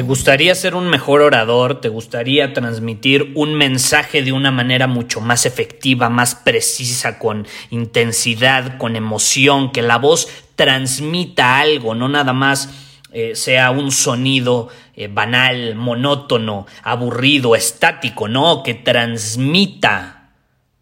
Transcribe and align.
¿Te 0.00 0.06
gustaría 0.06 0.54
ser 0.54 0.76
un 0.76 0.88
mejor 0.88 1.20
orador? 1.20 1.82
¿Te 1.82 1.90
gustaría 1.90 2.54
transmitir 2.54 3.32
un 3.34 3.54
mensaje 3.54 4.22
de 4.22 4.32
una 4.32 4.50
manera 4.50 4.86
mucho 4.86 5.20
más 5.20 5.44
efectiva, 5.44 6.08
más 6.08 6.34
precisa, 6.34 7.18
con 7.18 7.46
intensidad, 7.68 8.78
con 8.78 8.96
emoción, 8.96 9.72
que 9.72 9.82
la 9.82 9.98
voz 9.98 10.26
transmita 10.56 11.58
algo, 11.58 11.94
no 11.94 12.08
nada 12.08 12.32
más 12.32 12.70
eh, 13.12 13.32
sea 13.34 13.70
un 13.72 13.92
sonido 13.92 14.70
eh, 14.96 15.08
banal, 15.08 15.74
monótono, 15.74 16.66
aburrido, 16.82 17.54
estático, 17.54 18.26
no, 18.26 18.62
que 18.62 18.72
transmita 18.72 20.30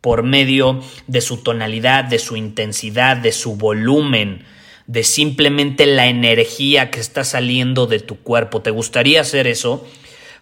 por 0.00 0.22
medio 0.22 0.80
de 1.08 1.22
su 1.22 1.38
tonalidad, 1.38 2.04
de 2.04 2.20
su 2.20 2.36
intensidad, 2.36 3.16
de 3.16 3.32
su 3.32 3.56
volumen, 3.56 4.44
de 4.88 5.04
simplemente 5.04 5.86
la 5.86 6.08
energía 6.08 6.90
que 6.90 6.98
está 6.98 7.22
saliendo 7.22 7.86
de 7.86 8.00
tu 8.00 8.16
cuerpo. 8.16 8.62
¿Te 8.62 8.70
gustaría 8.70 9.20
hacer 9.20 9.46
eso? 9.46 9.86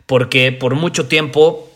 Porque 0.07 0.53
por 0.53 0.77
mucho 0.77 1.09
tiempo 1.09 1.69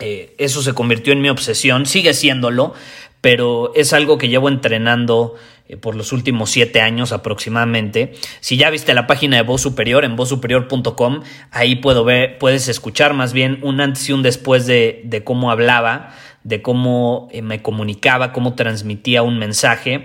eh, 0.00 0.34
eso 0.38 0.62
se 0.62 0.72
convirtió 0.72 1.12
en 1.12 1.20
mi 1.20 1.28
obsesión, 1.28 1.84
sigue 1.84 2.14
siéndolo, 2.14 2.72
pero 3.20 3.72
es 3.74 3.92
algo 3.92 4.16
que 4.16 4.30
llevo 4.30 4.48
entrenando 4.48 5.34
eh, 5.68 5.76
por 5.76 5.96
los 5.96 6.12
últimos 6.12 6.50
siete 6.50 6.80
años 6.80 7.12
aproximadamente. 7.12 8.14
Si 8.40 8.56
ya 8.56 8.70
viste 8.70 8.94
la 8.94 9.06
página 9.06 9.36
de 9.36 9.42
Voz 9.42 9.60
Superior 9.60 10.06
en 10.06 10.16
vozsuperior.com, 10.16 11.20
ahí 11.50 11.76
puedo 11.76 12.04
ver, 12.04 12.38
puedes 12.38 12.68
escuchar 12.68 13.12
más 13.12 13.34
bien 13.34 13.58
un 13.62 13.82
antes 13.82 14.08
y 14.08 14.14
un 14.14 14.22
después 14.22 14.66
de, 14.66 15.02
de 15.04 15.24
cómo 15.24 15.50
hablaba, 15.50 16.14
de 16.42 16.62
cómo 16.62 17.28
eh, 17.32 17.42
me 17.42 17.60
comunicaba, 17.60 18.32
cómo 18.32 18.54
transmitía 18.54 19.22
un 19.22 19.38
mensaje. 19.38 20.04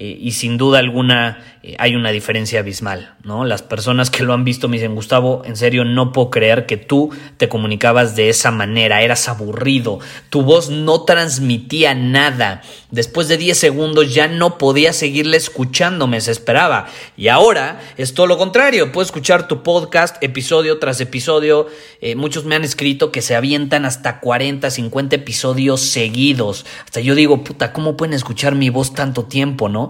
Eh, 0.00 0.16
y 0.20 0.30
sin 0.30 0.58
duda 0.58 0.78
alguna 0.78 1.38
hay 1.78 1.94
una 1.94 2.10
diferencia 2.10 2.60
abismal, 2.60 3.14
¿no? 3.24 3.44
Las 3.44 3.62
personas 3.62 4.10
que 4.10 4.22
lo 4.22 4.32
han 4.32 4.44
visto 4.44 4.68
me 4.68 4.76
dicen, 4.76 4.94
Gustavo, 4.94 5.42
en 5.44 5.56
serio 5.56 5.84
no 5.84 6.12
puedo 6.12 6.30
creer 6.30 6.66
que 6.66 6.76
tú 6.76 7.10
te 7.36 7.48
comunicabas 7.48 8.16
de 8.16 8.28
esa 8.28 8.50
manera, 8.50 9.02
eras 9.02 9.28
aburrido, 9.28 9.98
tu 10.30 10.42
voz 10.42 10.70
no 10.70 11.02
transmitía 11.02 11.94
nada, 11.94 12.62
después 12.90 13.28
de 13.28 13.36
10 13.36 13.58
segundos 13.58 14.14
ya 14.14 14.28
no 14.28 14.56
podía 14.56 14.92
seguirle 14.92 15.36
escuchando, 15.36 16.06
me 16.06 16.18
desesperaba. 16.18 16.86
Y 17.16 17.28
ahora 17.28 17.80
es 17.96 18.14
todo 18.14 18.26
lo 18.26 18.38
contrario, 18.38 18.92
puedo 18.92 19.04
escuchar 19.04 19.48
tu 19.48 19.62
podcast 19.62 20.22
episodio 20.22 20.78
tras 20.78 21.00
episodio, 21.00 21.66
eh, 22.00 22.14
muchos 22.14 22.44
me 22.44 22.54
han 22.54 22.64
escrito 22.64 23.12
que 23.12 23.22
se 23.22 23.34
avientan 23.34 23.84
hasta 23.84 24.20
40, 24.20 24.70
50 24.70 25.16
episodios 25.16 25.80
seguidos, 25.80 26.64
hasta 26.84 27.00
yo 27.00 27.14
digo, 27.14 27.44
puta, 27.44 27.72
¿cómo 27.72 27.96
pueden 27.96 28.14
escuchar 28.14 28.54
mi 28.54 28.70
voz 28.70 28.94
tanto 28.94 29.24
tiempo, 29.24 29.68
no? 29.68 29.88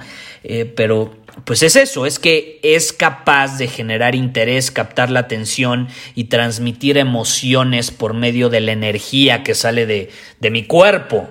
pero 0.77 1.18
pues 1.44 1.62
es 1.62 1.76
eso, 1.76 2.06
es 2.06 2.19
que 2.19 2.60
es 2.62 2.93
capaz 2.93 3.59
de 3.59 3.69
generar 3.69 4.15
interés, 4.15 4.71
captar 4.71 5.10
la 5.10 5.21
atención 5.21 5.88
y 6.15 6.25
transmitir 6.25 6.99
emociones 6.99 7.91
por 7.91 8.15
medio 8.15 8.49
de 8.49 8.60
la 8.60 8.72
energía 8.72 9.43
que 9.43 9.54
sale 9.54 9.87
de, 9.87 10.10
de 10.41 10.50
mi 10.50 10.65
cuerpo. 10.65 11.28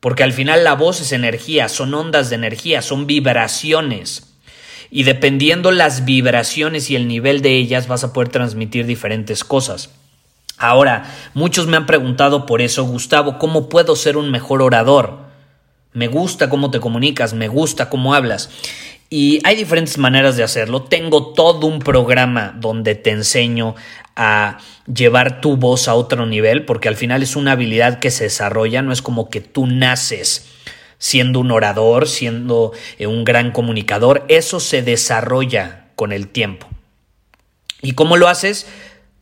Porque 0.00 0.22
al 0.22 0.32
final 0.32 0.64
la 0.64 0.74
voz 0.74 1.00
es 1.00 1.12
energía, 1.12 1.68
son 1.68 1.94
ondas 1.94 2.28
de 2.30 2.36
energía, 2.36 2.82
son 2.82 3.06
vibraciones. 3.06 4.34
Y 4.90 5.04
dependiendo 5.04 5.70
las 5.70 6.04
vibraciones 6.04 6.90
y 6.90 6.96
el 6.96 7.08
nivel 7.08 7.42
de 7.42 7.56
ellas 7.56 7.88
vas 7.88 8.04
a 8.04 8.12
poder 8.12 8.28
transmitir 8.28 8.86
diferentes 8.86 9.44
cosas. 9.44 9.90
Ahora, 10.56 11.12
muchos 11.34 11.66
me 11.66 11.76
han 11.76 11.86
preguntado 11.86 12.46
por 12.46 12.62
eso, 12.62 12.84
Gustavo, 12.84 13.38
¿cómo 13.38 13.68
puedo 13.68 13.96
ser 13.96 14.16
un 14.16 14.30
mejor 14.30 14.62
orador? 14.62 15.23
Me 15.94 16.08
gusta 16.08 16.50
cómo 16.50 16.70
te 16.70 16.80
comunicas, 16.80 17.32
me 17.32 17.48
gusta 17.48 17.88
cómo 17.88 18.14
hablas. 18.14 18.50
Y 19.08 19.40
hay 19.44 19.56
diferentes 19.56 19.96
maneras 19.96 20.36
de 20.36 20.42
hacerlo. 20.42 20.82
Tengo 20.82 21.32
todo 21.32 21.66
un 21.66 21.78
programa 21.78 22.54
donde 22.58 22.94
te 22.94 23.10
enseño 23.10 23.76
a 24.16 24.58
llevar 24.92 25.40
tu 25.40 25.56
voz 25.56 25.88
a 25.88 25.94
otro 25.94 26.26
nivel, 26.26 26.64
porque 26.64 26.88
al 26.88 26.96
final 26.96 27.22
es 27.22 27.36
una 27.36 27.52
habilidad 27.52 28.00
que 28.00 28.10
se 28.10 28.24
desarrolla, 28.24 28.82
no 28.82 28.92
es 28.92 29.02
como 29.02 29.30
que 29.30 29.40
tú 29.40 29.66
naces 29.66 30.50
siendo 30.98 31.40
un 31.40 31.50
orador, 31.50 32.08
siendo 32.08 32.72
eh, 32.98 33.06
un 33.06 33.24
gran 33.24 33.52
comunicador, 33.52 34.24
eso 34.28 34.58
se 34.58 34.82
desarrolla 34.82 35.88
con 35.96 36.12
el 36.12 36.28
tiempo. 36.28 36.66
¿Y 37.82 37.92
cómo 37.92 38.16
lo 38.16 38.28
haces? 38.28 38.66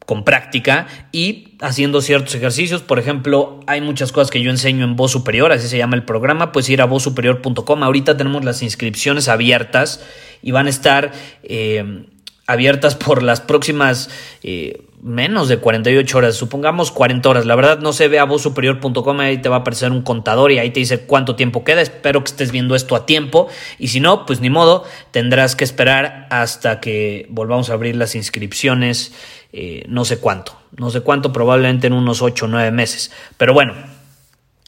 Con 0.07 0.25
práctica 0.25 0.87
y 1.13 1.57
haciendo 1.61 2.01
ciertos 2.01 2.35
ejercicios. 2.35 2.83
Por 2.83 2.99
ejemplo, 2.99 3.61
hay 3.67 3.81
muchas 3.81 4.13
cosas 4.13 4.31
que 4.31 4.43
yo 4.43 4.51
enseño 4.51 4.85
en 4.85 4.97
Voz 4.97 5.13
Superior, 5.13 5.53
así 5.53 5.69
se 5.69 5.79
llama 5.79 5.97
el 5.97 6.05
programa. 6.05 6.53
Puedes 6.53 6.69
ir 6.71 6.83
a 6.83 6.87
vozsuperior.com. 6.87 7.83
Ahorita 7.83 8.17
tenemos 8.17 8.45
las 8.45 8.63
inscripciones 8.63 9.29
abiertas 9.29 10.05
y 10.43 10.51
van 10.51 10.67
a 10.67 10.71
estar 10.71 11.13
eh, 11.43 12.07
abiertas 12.47 12.95
por 12.97 13.23
las 13.23 13.41
próximas 13.41 14.11
eh, 14.43 14.85
menos 15.03 15.49
de 15.49 15.59
48 15.59 16.19
horas, 16.19 16.37
supongamos 16.37 16.93
40 16.93 17.29
horas. 17.29 17.47
La 17.47 17.57
verdad 17.57 17.81
no 17.81 17.93
se 17.93 18.09
ve 18.09 18.19
a 18.19 18.25
vozsuperior.com, 18.25 19.21
ahí 19.21 19.39
te 19.39 19.49
va 19.49 19.57
a 19.57 19.59
aparecer 19.61 19.91
un 19.91 20.03
contador 20.03 20.53
y 20.53 20.59
ahí 20.59 20.71
te 20.71 20.81
dice 20.81 21.01
cuánto 21.01 21.35
tiempo 21.35 21.65
queda. 21.65 21.81
Espero 21.81 22.23
que 22.23 22.31
estés 22.31 22.53
viendo 22.53 22.75
esto 22.75 22.95
a 22.95 23.05
tiempo 23.05 23.49
y 23.79 23.89
si 23.89 24.01
no, 24.01 24.27
pues 24.27 24.41
ni 24.41 24.49
modo, 24.49 24.85
tendrás 25.11 25.57
que 25.57 25.65
esperar 25.65 26.29
hasta 26.31 26.81
que 26.81 27.27
volvamos 27.31 27.71
a 27.71 27.75
abrir 27.75 27.97
las 27.97 28.15
inscripciones, 28.15 29.13
eh, 29.53 29.85
no 29.89 30.05
sé 30.05 30.19
cuánto, 30.19 30.57
no 30.77 30.91
sé 30.91 31.01
cuánto, 31.01 31.33
probablemente 31.33 31.89
en 31.89 31.95
unos 31.95 32.23
8 32.23 32.45
o 32.45 32.49
9 32.49 32.71
meses. 32.71 33.11
Pero 33.37 33.55
bueno, 33.55 33.75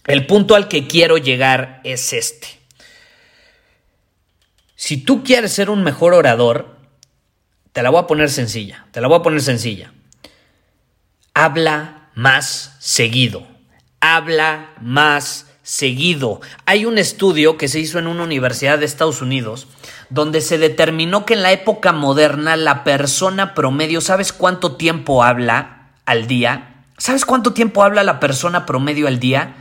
el 0.07 0.27
punto 0.27 0.57
al 0.57 0.69
que 0.69 0.87
quiero 0.89 1.17
llegar 1.17 1.81
es 1.85 2.13
este. 2.13 2.49
Si 4.75 4.99
tú 4.99 5.23
quieres 5.23 5.53
ser 5.53 5.71
un 5.71 5.83
mejor 5.85 6.13
orador, 6.13 6.74
te 7.75 7.83
la 7.83 7.91
voy 7.91 8.01
a 8.01 8.07
poner 8.07 8.31
sencilla, 8.31 8.87
te 8.91 9.03
la 9.03 9.09
voy 9.09 9.19
a 9.19 9.23
poner 9.23 9.43
sencilla 9.43 9.93
habla 11.35 12.09
más 12.15 12.77
seguido. 12.79 13.47
Habla 14.01 14.71
más 14.81 15.47
seguido. 15.63 16.41
Hay 16.65 16.85
un 16.85 16.99
estudio 16.99 17.57
que 17.59 17.69
se 17.69 17.81
hizo 17.81 17.99
en 17.99 18.07
una 18.07 18.23
universidad 18.23 18.79
de 18.79 18.85
Estados 18.85 19.21
Unidos 19.21 19.67
donde 20.11 20.41
se 20.41 20.59
determinó 20.59 21.27
que 21.27 21.35
en 21.35 21.43
la 21.43 21.53
época 21.53 21.93
moderna 21.93 22.57
la 22.57 22.85
persona 22.85 23.55
promedio, 23.55 24.01
¿sabes 24.01 24.33
cuánto 24.33 24.77
tiempo 24.77 25.25
habla 25.25 25.91
al 26.07 26.27
día? 26.27 26.85
¿Sabes 26.99 27.25
cuánto 27.25 27.53
tiempo 27.53 27.83
habla 27.83 28.05
la 28.05 28.21
persona 28.21 28.67
promedio 28.67 29.09
al 29.09 29.19
día? 29.19 29.57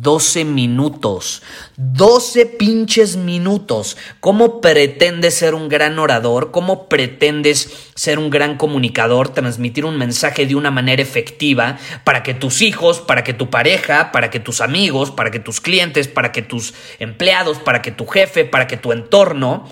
12 0.00 0.44
minutos. 0.44 1.42
12 1.76 2.46
pinches 2.46 3.16
minutos. 3.16 3.96
¿Cómo 4.20 4.60
pretendes 4.60 5.34
ser 5.34 5.54
un 5.54 5.68
gran 5.68 5.98
orador? 5.98 6.50
¿Cómo 6.50 6.88
pretendes 6.88 7.90
ser 7.94 8.18
un 8.18 8.30
gran 8.30 8.56
comunicador? 8.56 9.28
Transmitir 9.28 9.84
un 9.84 9.96
mensaje 9.96 10.46
de 10.46 10.56
una 10.56 10.70
manera 10.70 11.02
efectiva 11.02 11.78
para 12.02 12.22
que 12.22 12.34
tus 12.34 12.60
hijos, 12.60 13.00
para 13.00 13.22
que 13.22 13.34
tu 13.34 13.50
pareja, 13.50 14.10
para 14.10 14.30
que 14.30 14.40
tus 14.40 14.60
amigos, 14.60 15.10
para 15.10 15.30
que 15.30 15.38
tus 15.38 15.60
clientes, 15.60 16.08
para 16.08 16.32
que 16.32 16.42
tus 16.42 16.74
empleados, 16.98 17.58
para 17.58 17.80
que 17.80 17.92
tu 17.92 18.06
jefe, 18.06 18.44
para 18.44 18.66
que 18.66 18.76
tu 18.76 18.92
entorno 18.92 19.68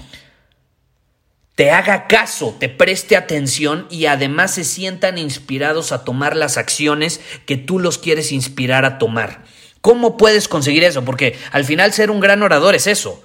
te 1.54 1.70
haga 1.70 2.06
caso, 2.06 2.56
te 2.58 2.68
preste 2.70 3.14
atención 3.14 3.86
y 3.90 4.06
además 4.06 4.54
se 4.54 4.64
sientan 4.64 5.18
inspirados 5.18 5.92
a 5.92 6.02
tomar 6.02 6.34
las 6.34 6.56
acciones 6.56 7.20
que 7.44 7.58
tú 7.58 7.78
los 7.78 7.98
quieres 7.98 8.32
inspirar 8.32 8.86
a 8.86 8.98
tomar. 8.98 9.44
¿Cómo 9.82 10.16
puedes 10.16 10.48
conseguir 10.48 10.84
eso? 10.84 11.04
Porque 11.04 11.36
al 11.50 11.64
final 11.64 11.92
ser 11.92 12.10
un 12.10 12.20
gran 12.20 12.42
orador 12.42 12.74
es 12.74 12.86
eso. 12.86 13.22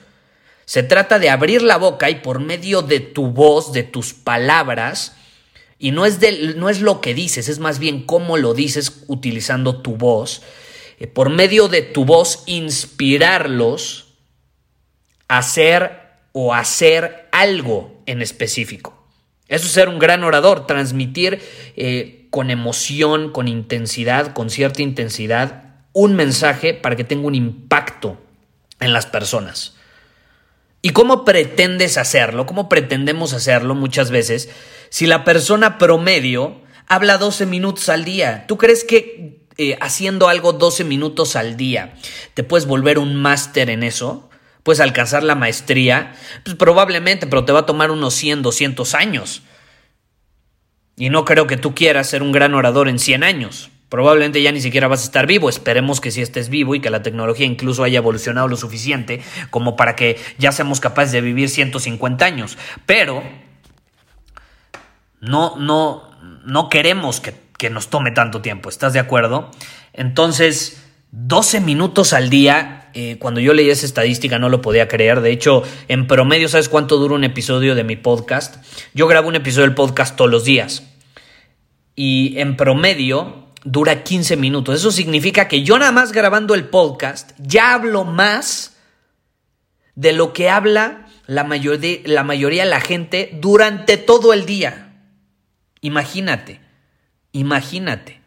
Se 0.65 0.83
trata 0.83 1.19
de 1.19 1.29
abrir 1.29 1.61
la 1.61 1.77
boca 1.77 2.09
y 2.09 2.15
por 2.15 2.41
medio 2.41 2.81
de 2.81 2.99
tu 2.99 3.27
voz, 3.27 3.71
de 3.71 3.83
tus 3.83 4.13
palabras, 4.13 5.13
Y 5.79 5.91
no 5.91 6.07
es, 6.07 6.17
no 6.55 6.69
es 6.69 6.81
lo 6.81 7.01
que 7.01 7.13
dices, 7.13 7.47
es 7.47 7.59
más 7.59 7.77
bien 7.77 8.03
cómo 8.03 8.37
lo 8.37 8.55
dices 8.55 9.03
utilizando 9.05 9.83
tu 9.83 9.95
voz. 9.95 10.41
Eh, 10.99 11.05
por 11.05 11.29
medio 11.29 11.67
de 11.67 11.83
tu 11.83 12.03
voz, 12.03 12.41
inspirarlos 12.47 14.15
a 15.27 15.37
hacer 15.37 15.99
o 16.31 16.55
hacer 16.55 17.27
algo 17.31 18.01
en 18.07 18.23
específico. 18.23 19.07
Eso 19.47 19.67
es 19.67 19.71
ser 19.71 19.87
un 19.87 19.99
gran 19.99 20.23
orador, 20.23 20.65
transmitir 20.65 21.39
eh, 21.75 22.27
con 22.31 22.49
emoción, 22.49 23.31
con 23.31 23.47
intensidad, 23.47 24.33
con 24.33 24.49
cierta 24.49 24.81
intensidad, 24.81 25.66
un 25.97 26.15
mensaje 26.15 26.75
para 26.75 26.95
que 26.95 27.03
tenga 27.03 27.25
un 27.25 27.33
impacto 27.33 28.21
en 28.79 28.93
las 28.93 29.07
personas. 29.07 29.73
¿Y 30.83 30.91
cómo 30.91 31.25
pretendes 31.25 31.97
hacerlo? 31.97 32.45
¿Cómo 32.45 32.69
pretendemos 32.69 33.33
hacerlo 33.33 33.73
muchas 33.73 34.11
veces? 34.11 34.47
Si 34.89 35.07
la 35.07 35.23
persona 35.23 35.79
promedio 35.79 36.61
habla 36.85 37.17
12 37.17 37.47
minutos 37.47 37.89
al 37.89 38.05
día, 38.05 38.45
¿tú 38.47 38.59
crees 38.59 38.83
que 38.83 39.39
eh, 39.57 39.75
haciendo 39.81 40.27
algo 40.27 40.53
12 40.53 40.83
minutos 40.83 41.35
al 41.35 41.57
día 41.57 41.95
te 42.35 42.43
puedes 42.43 42.67
volver 42.67 42.99
un 42.99 43.15
máster 43.15 43.71
en 43.71 43.81
eso? 43.81 44.29
¿Puedes 44.61 44.81
alcanzar 44.81 45.23
la 45.23 45.33
maestría? 45.33 46.15
Pues 46.43 46.55
probablemente, 46.55 47.25
pero 47.25 47.43
te 47.43 47.53
va 47.53 47.61
a 47.61 47.65
tomar 47.65 47.89
unos 47.89 48.13
100, 48.13 48.43
200 48.43 48.93
años. 48.93 49.41
Y 50.95 51.09
no 51.09 51.25
creo 51.25 51.47
que 51.47 51.57
tú 51.57 51.73
quieras 51.73 52.07
ser 52.07 52.21
un 52.21 52.31
gran 52.31 52.53
orador 52.53 52.87
en 52.87 52.99
100 52.99 53.23
años. 53.23 53.71
Probablemente 53.89 54.41
ya 54.41 54.51
ni 54.51 54.59
siquiera 54.59 54.87
vas 54.87 55.01
a 55.01 55.05
estar 55.05 55.27
vivo. 55.27 55.47
Esperemos 55.47 56.01
que 56.01 56.11
sí 56.11 56.21
estés 56.21 56.49
vivo 56.49 56.75
y 56.75 56.81
que 56.81 56.89
la 56.89 57.03
tecnología 57.03 57.45
incluso 57.45 57.83
haya 57.83 57.99
evolucionado 57.99 58.47
lo 58.47 58.57
suficiente 58.57 59.21
como 59.49 59.77
para 59.77 59.95
que 59.95 60.17
ya 60.37 60.51
seamos 60.51 60.81
capaces 60.81 61.13
de 61.13 61.21
vivir 61.21 61.49
150 61.49 62.25
años. 62.25 62.57
Pero 62.85 63.23
no, 65.21 65.55
no, 65.57 66.11
no 66.45 66.69
queremos 66.69 67.21
que, 67.21 67.69
nos 67.69 67.87
tome 67.87 68.11
tanto 68.11 68.41
tiempo. 68.41 68.69
¿Estás 68.69 68.93
de 68.93 68.99
acuerdo? 68.99 69.49
Entonces, 69.93 70.83
12 71.11 71.61
minutos 71.61 72.11
al 72.11 72.29
día. 72.29 72.89
Eh, 72.93 73.17
cuando 73.19 73.39
yo 73.39 73.53
leí 73.53 73.69
esa 73.69 73.85
estadística 73.85 74.37
no 74.37 74.49
lo 74.49 74.61
podía 74.61 74.87
creer. 74.87 75.21
De 75.21 75.31
hecho, 75.31 75.63
en 75.87 76.07
promedio, 76.07 76.49
¿sabes 76.49 76.67
cuánto 76.67 76.97
dura 76.97 77.15
un 77.15 77.23
episodio 77.23 77.73
de 77.73 77.83
mi 77.85 77.95
podcast? 77.95 78.63
Yo 78.93 79.07
grabo 79.07 79.29
un 79.29 79.35
episodio 79.35 79.65
del 79.65 79.75
podcast 79.75 80.17
todos 80.17 80.29
los 80.29 80.43
días. 80.43 80.83
Y 81.95 82.37
en 82.37 82.57
promedio 82.57 83.46
dura 83.67 84.03
15 84.03 84.37
minutos. 84.37 84.75
Eso 84.75 84.91
significa 84.91 85.47
que 85.47 85.63
yo 85.63 85.77
nada 85.77 85.91
más 85.91 86.11
grabando 86.11 86.55
el 86.55 86.69
podcast 86.69 87.31
ya 87.37 87.73
hablo 87.73 88.05
más 88.05 88.77
de 89.95 90.13
lo 90.13 90.31
que 90.31 90.49
habla 90.49 91.07
la, 91.25 91.43
mayoría, 91.43 91.99
la 92.05 92.23
mayoría 92.23 92.63
de 92.63 92.69
la 92.69 92.79
gente 92.79 93.31
durante 93.41 93.97
todo 93.97 94.33
el 94.33 94.45
día. 94.45 94.93
Imagínate, 95.81 96.61
imagínate. 97.33 98.21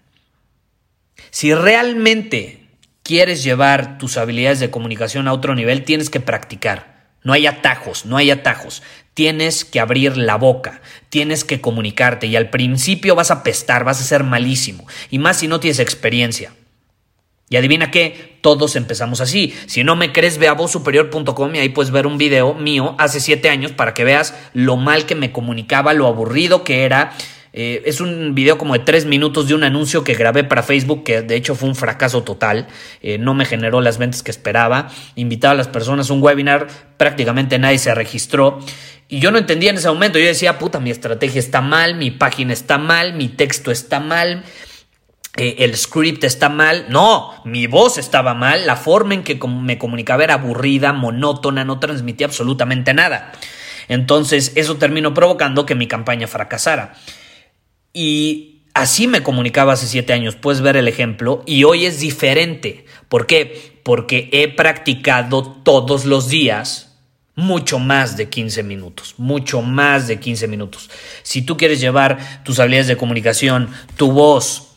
Si 1.30 1.54
realmente 1.54 2.68
quieres 3.02 3.42
llevar 3.42 3.98
tus 3.98 4.18
habilidades 4.18 4.60
de 4.60 4.70
comunicación 4.70 5.26
a 5.26 5.32
otro 5.32 5.54
nivel, 5.54 5.84
tienes 5.84 6.10
que 6.10 6.20
practicar. 6.20 6.99
No 7.22 7.32
hay 7.32 7.46
atajos, 7.46 8.06
no 8.06 8.16
hay 8.16 8.30
atajos. 8.30 8.82
Tienes 9.14 9.64
que 9.64 9.80
abrir 9.80 10.16
la 10.16 10.36
boca, 10.36 10.80
tienes 11.08 11.44
que 11.44 11.60
comunicarte 11.60 12.26
y 12.26 12.36
al 12.36 12.50
principio 12.50 13.14
vas 13.14 13.30
a 13.30 13.42
pestar, 13.42 13.84
vas 13.84 14.00
a 14.00 14.04
ser 14.04 14.24
malísimo. 14.24 14.86
Y 15.10 15.18
más 15.18 15.38
si 15.38 15.48
no 15.48 15.60
tienes 15.60 15.78
experiencia. 15.78 16.52
Y 17.50 17.56
adivina 17.56 17.90
qué, 17.90 18.38
todos 18.42 18.76
empezamos 18.76 19.20
así. 19.20 19.54
Si 19.66 19.82
no 19.82 19.96
me 19.96 20.12
crees, 20.12 20.38
ve 20.38 20.46
a 20.46 20.52
vozsuperior.com 20.52 21.54
y 21.54 21.58
ahí 21.58 21.68
puedes 21.70 21.90
ver 21.90 22.06
un 22.06 22.16
video 22.16 22.54
mío 22.54 22.94
hace 22.98 23.18
siete 23.18 23.50
años 23.50 23.72
para 23.72 23.92
que 23.92 24.04
veas 24.04 24.34
lo 24.54 24.76
mal 24.76 25.04
que 25.04 25.16
me 25.16 25.32
comunicaba, 25.32 25.92
lo 25.92 26.06
aburrido 26.06 26.62
que 26.62 26.84
era 26.84 27.12
eh, 27.52 27.82
es 27.86 28.00
un 28.00 28.34
video 28.34 28.58
como 28.58 28.74
de 28.74 28.80
tres 28.80 29.06
minutos 29.06 29.48
de 29.48 29.54
un 29.54 29.64
anuncio 29.64 30.04
que 30.04 30.14
grabé 30.14 30.44
para 30.44 30.62
Facebook, 30.62 31.04
que 31.04 31.22
de 31.22 31.34
hecho 31.34 31.54
fue 31.54 31.68
un 31.68 31.74
fracaso 31.74 32.22
total. 32.22 32.68
Eh, 33.02 33.18
no 33.18 33.34
me 33.34 33.44
generó 33.44 33.80
las 33.80 33.98
ventas 33.98 34.22
que 34.22 34.30
esperaba. 34.30 34.88
Invitaba 35.16 35.52
a 35.52 35.56
las 35.56 35.68
personas 35.68 36.10
a 36.10 36.12
un 36.12 36.22
webinar, 36.22 36.68
prácticamente 36.96 37.58
nadie 37.58 37.78
se 37.78 37.94
registró. 37.94 38.60
Y 39.08 39.18
yo 39.18 39.32
no 39.32 39.38
entendía 39.38 39.70
en 39.70 39.76
ese 39.76 39.88
momento. 39.88 40.18
Yo 40.18 40.26
decía, 40.26 40.58
puta, 40.58 40.78
mi 40.78 40.90
estrategia 40.90 41.40
está 41.40 41.60
mal, 41.60 41.96
mi 41.96 42.12
página 42.12 42.52
está 42.52 42.78
mal, 42.78 43.14
mi 43.14 43.28
texto 43.28 43.72
está 43.72 43.98
mal. 43.98 44.44
Eh, 45.36 45.56
el 45.58 45.76
script 45.76 46.22
está 46.22 46.48
mal. 46.48 46.86
No, 46.88 47.42
mi 47.44 47.66
voz 47.66 47.98
estaba 47.98 48.34
mal. 48.34 48.66
La 48.66 48.76
forma 48.76 49.14
en 49.14 49.24
que 49.24 49.34
me 49.34 49.78
comunicaba 49.78 50.22
era 50.22 50.34
aburrida, 50.34 50.92
monótona, 50.92 51.64
no 51.64 51.80
transmitía 51.80 52.28
absolutamente 52.28 52.94
nada. 52.94 53.32
Entonces, 53.88 54.52
eso 54.54 54.76
terminó 54.76 55.12
provocando 55.12 55.66
que 55.66 55.74
mi 55.74 55.88
campaña 55.88 56.28
fracasara. 56.28 56.94
Y 57.92 58.62
así 58.74 59.06
me 59.06 59.22
comunicaba 59.22 59.72
hace 59.72 59.86
siete 59.86 60.12
años, 60.12 60.36
puedes 60.36 60.60
ver 60.60 60.76
el 60.76 60.88
ejemplo, 60.88 61.42
y 61.46 61.64
hoy 61.64 61.86
es 61.86 62.00
diferente. 62.00 62.84
¿Por 63.08 63.26
qué? 63.26 63.80
Porque 63.82 64.28
he 64.32 64.48
practicado 64.48 65.42
todos 65.64 66.04
los 66.04 66.28
días 66.28 66.90
mucho 67.34 67.78
más 67.78 68.16
de 68.16 68.28
15 68.28 68.62
minutos, 68.62 69.14
mucho 69.18 69.62
más 69.62 70.06
de 70.06 70.20
15 70.20 70.46
minutos. 70.48 70.90
Si 71.22 71.42
tú 71.42 71.56
quieres 71.56 71.80
llevar 71.80 72.42
tus 72.44 72.60
habilidades 72.60 72.88
de 72.88 72.96
comunicación, 72.96 73.70
tu 73.96 74.12
voz 74.12 74.72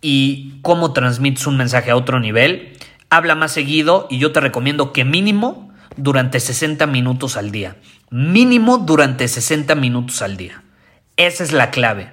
y 0.00 0.54
cómo 0.62 0.92
transmites 0.92 1.46
un 1.46 1.56
mensaje 1.56 1.90
a 1.90 1.96
otro 1.96 2.18
nivel, 2.20 2.78
habla 3.10 3.34
más 3.34 3.52
seguido 3.52 4.06
y 4.10 4.18
yo 4.18 4.32
te 4.32 4.40
recomiendo 4.40 4.92
que 4.92 5.04
mínimo 5.04 5.72
durante 5.96 6.40
60 6.40 6.86
minutos 6.86 7.36
al 7.36 7.50
día. 7.50 7.76
Mínimo 8.10 8.78
durante 8.78 9.28
60 9.28 9.74
minutos 9.74 10.22
al 10.22 10.36
día. 10.36 10.61
Esa 11.26 11.44
es 11.44 11.52
la 11.52 11.70
clave. 11.70 12.10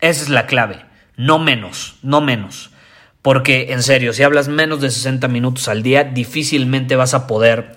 Esa 0.00 0.22
es 0.24 0.28
la 0.30 0.46
clave. 0.46 0.84
No 1.16 1.38
menos, 1.38 1.94
no 2.02 2.20
menos. 2.20 2.70
Porque 3.22 3.72
en 3.72 3.84
serio, 3.84 4.12
si 4.12 4.24
hablas 4.24 4.48
menos 4.48 4.80
de 4.80 4.90
60 4.90 5.28
minutos 5.28 5.68
al 5.68 5.84
día, 5.84 6.02
difícilmente 6.02 6.96
vas 6.96 7.14
a 7.14 7.28
poder 7.28 7.76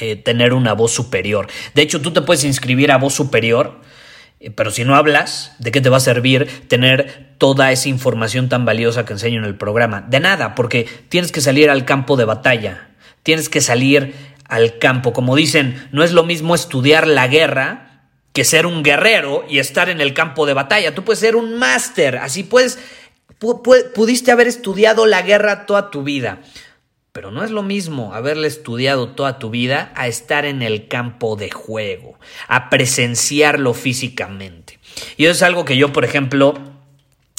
eh, 0.00 0.16
tener 0.16 0.52
una 0.52 0.72
voz 0.72 0.92
superior. 0.92 1.46
De 1.74 1.82
hecho, 1.82 2.00
tú 2.00 2.12
te 2.12 2.22
puedes 2.22 2.42
inscribir 2.42 2.90
a 2.90 2.98
voz 2.98 3.14
superior, 3.14 3.82
eh, 4.40 4.50
pero 4.50 4.72
si 4.72 4.84
no 4.84 4.96
hablas, 4.96 5.54
¿de 5.60 5.70
qué 5.70 5.80
te 5.80 5.90
va 5.90 5.98
a 5.98 6.00
servir 6.00 6.66
tener 6.66 7.34
toda 7.38 7.70
esa 7.70 7.88
información 7.88 8.48
tan 8.48 8.64
valiosa 8.64 9.04
que 9.04 9.12
enseño 9.12 9.38
en 9.38 9.44
el 9.44 9.54
programa? 9.54 10.00
De 10.00 10.18
nada, 10.18 10.56
porque 10.56 10.88
tienes 11.08 11.30
que 11.30 11.40
salir 11.40 11.70
al 11.70 11.84
campo 11.84 12.16
de 12.16 12.24
batalla. 12.24 12.88
Tienes 13.22 13.48
que 13.48 13.60
salir 13.60 14.14
al 14.48 14.78
campo. 14.78 15.12
Como 15.12 15.36
dicen, 15.36 15.88
no 15.92 16.02
es 16.02 16.10
lo 16.10 16.24
mismo 16.24 16.56
estudiar 16.56 17.06
la 17.06 17.28
guerra 17.28 17.89
que 18.32 18.44
ser 18.44 18.66
un 18.66 18.82
guerrero 18.82 19.44
y 19.48 19.58
estar 19.58 19.88
en 19.88 20.00
el 20.00 20.14
campo 20.14 20.46
de 20.46 20.54
batalla. 20.54 20.94
Tú 20.94 21.04
puedes 21.04 21.20
ser 21.20 21.36
un 21.36 21.58
máster, 21.58 22.16
así 22.18 22.42
puedes, 22.42 22.78
pudiste 23.94 24.30
haber 24.30 24.46
estudiado 24.46 25.06
la 25.06 25.22
guerra 25.22 25.66
toda 25.66 25.90
tu 25.90 26.02
vida. 26.02 26.40
Pero 27.12 27.32
no 27.32 27.42
es 27.42 27.50
lo 27.50 27.64
mismo 27.64 28.14
haberle 28.14 28.46
estudiado 28.46 29.08
toda 29.08 29.40
tu 29.40 29.50
vida 29.50 29.92
a 29.96 30.06
estar 30.06 30.44
en 30.44 30.62
el 30.62 30.86
campo 30.86 31.34
de 31.34 31.50
juego, 31.50 32.18
a 32.46 32.70
presenciarlo 32.70 33.74
físicamente. 33.74 34.78
Y 35.16 35.24
eso 35.24 35.32
es 35.32 35.42
algo 35.42 35.64
que 35.64 35.76
yo, 35.76 35.92
por 35.92 36.04
ejemplo, 36.04 36.54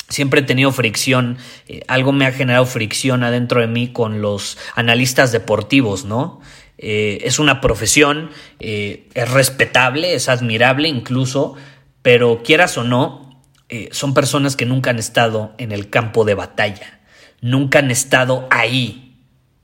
siempre 0.09 0.41
he 0.41 0.43
tenido 0.43 0.73
fricción, 0.73 1.37
eh, 1.67 1.83
algo 1.87 2.11
me 2.11 2.25
ha 2.25 2.33
generado 2.33 2.65
fricción 2.65 3.23
adentro 3.23 3.61
de 3.61 3.67
mí 3.67 3.93
con 3.93 4.21
los 4.21 4.57
analistas 4.75 5.31
deportivos, 5.31 6.03
¿no? 6.03 6.41
Eh, 6.83 7.27
es 7.27 7.37
una 7.37 7.61
profesión, 7.61 8.31
eh, 8.59 9.07
es 9.13 9.29
respetable, 9.29 10.15
es 10.15 10.29
admirable 10.29 10.87
incluso, 10.87 11.53
pero 12.01 12.41
quieras 12.43 12.75
o 12.75 12.83
no, 12.83 13.39
eh, 13.69 13.89
son 13.91 14.15
personas 14.15 14.55
que 14.55 14.65
nunca 14.65 14.89
han 14.89 14.97
estado 14.97 15.53
en 15.59 15.71
el 15.71 15.91
campo 15.91 16.25
de 16.25 16.33
batalla, 16.33 16.99
nunca 17.39 17.79
han 17.79 17.91
estado 17.91 18.47
ahí, 18.49 19.15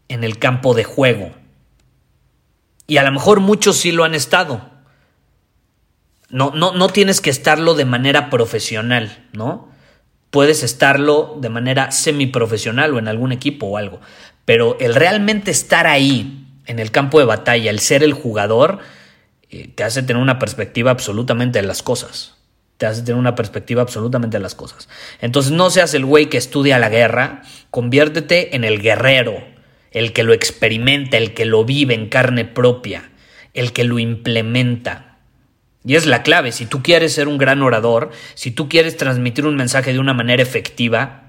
en 0.09 0.23
el 0.23 0.37
campo 0.37 0.75
de 0.75 0.83
juego. 0.83 1.31
Y 2.85 2.97
a 2.97 3.03
lo 3.03 3.11
mejor 3.11 3.39
muchos 3.39 3.77
sí 3.77 3.91
lo 3.91 4.03
han 4.03 4.13
estado. 4.13 4.69
No, 6.29 6.51
no, 6.53 6.71
no 6.73 6.87
tienes 6.89 7.19
que 7.19 7.31
estarlo 7.31 7.73
de 7.73 7.85
manera 7.85 8.29
profesional, 8.29 9.27
¿no? 9.33 9.69
Puedes 10.29 10.61
estarlo 10.61 11.35
de 11.41 11.49
manera 11.49 11.89
semiprofesional 11.91 12.93
o 12.93 12.99
en 12.99 13.07
algún 13.07 13.31
equipo 13.31 13.65
o 13.65 13.77
algo. 13.77 13.99
Pero 14.45 14.77
el 14.79 14.93
realmente 14.93 15.51
estar 15.51 15.87
ahí, 15.87 16.46
en 16.67 16.79
el 16.79 16.91
campo 16.91 17.19
de 17.19 17.25
batalla, 17.25 17.69
el 17.69 17.79
ser 17.79 18.03
el 18.03 18.13
jugador, 18.13 18.79
eh, 19.49 19.69
te 19.73 19.83
hace 19.83 20.03
tener 20.03 20.21
una 20.21 20.39
perspectiva 20.39 20.91
absolutamente 20.91 21.61
de 21.61 21.67
las 21.67 21.81
cosas. 21.81 22.35
Te 22.77 22.85
hace 22.85 23.01
tener 23.01 23.17
una 23.17 23.35
perspectiva 23.35 23.81
absolutamente 23.81 24.37
de 24.37 24.43
las 24.43 24.53
cosas. 24.53 24.87
Entonces 25.21 25.51
no 25.51 25.69
seas 25.69 25.93
el 25.93 26.05
güey 26.05 26.27
que 26.27 26.37
estudia 26.37 26.77
la 26.77 26.89
guerra, 26.89 27.41
conviértete 27.71 28.55
en 28.55 28.63
el 28.63 28.81
guerrero, 28.81 29.43
el 29.91 30.13
que 30.13 30.23
lo 30.23 30.33
experimenta, 30.33 31.17
el 31.17 31.33
que 31.33 31.45
lo 31.45 31.65
vive 31.65 31.95
en 31.95 32.09
carne 32.09 32.45
propia, 32.45 33.09
el 33.53 33.73
que 33.73 33.83
lo 33.83 33.97
implementa. 33.97 35.17
Y 35.83 35.95
es 35.95 36.05
la 36.05 36.21
clave, 36.21 36.51
si 36.51 36.65
tú 36.65 36.83
quieres 36.83 37.13
ser 37.13 37.27
un 37.29 37.37
gran 37.37 37.61
orador, 37.61 38.11
si 38.35 38.51
tú 38.51 38.67
quieres 38.67 38.97
transmitir 38.97 39.45
un 39.45 39.55
mensaje 39.55 39.93
de 39.93 39.99
una 39.99 40.13
manera 40.13 40.43
efectiva, 40.43 41.26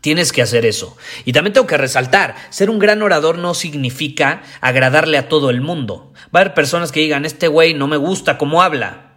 Tienes 0.00 0.32
que 0.32 0.42
hacer 0.42 0.66
eso. 0.66 0.96
Y 1.24 1.32
también 1.32 1.52
tengo 1.52 1.66
que 1.66 1.76
resaltar, 1.76 2.34
ser 2.50 2.70
un 2.70 2.78
gran 2.78 3.02
orador 3.02 3.38
no 3.38 3.54
significa 3.54 4.42
agradarle 4.60 5.18
a 5.18 5.28
todo 5.28 5.50
el 5.50 5.60
mundo. 5.60 6.12
Va 6.34 6.40
a 6.40 6.42
haber 6.42 6.54
personas 6.54 6.90
que 6.90 7.00
digan, 7.00 7.24
este 7.24 7.48
güey 7.48 7.74
no 7.74 7.86
me 7.86 7.96
gusta 7.96 8.38
cómo 8.38 8.62
habla. 8.62 9.12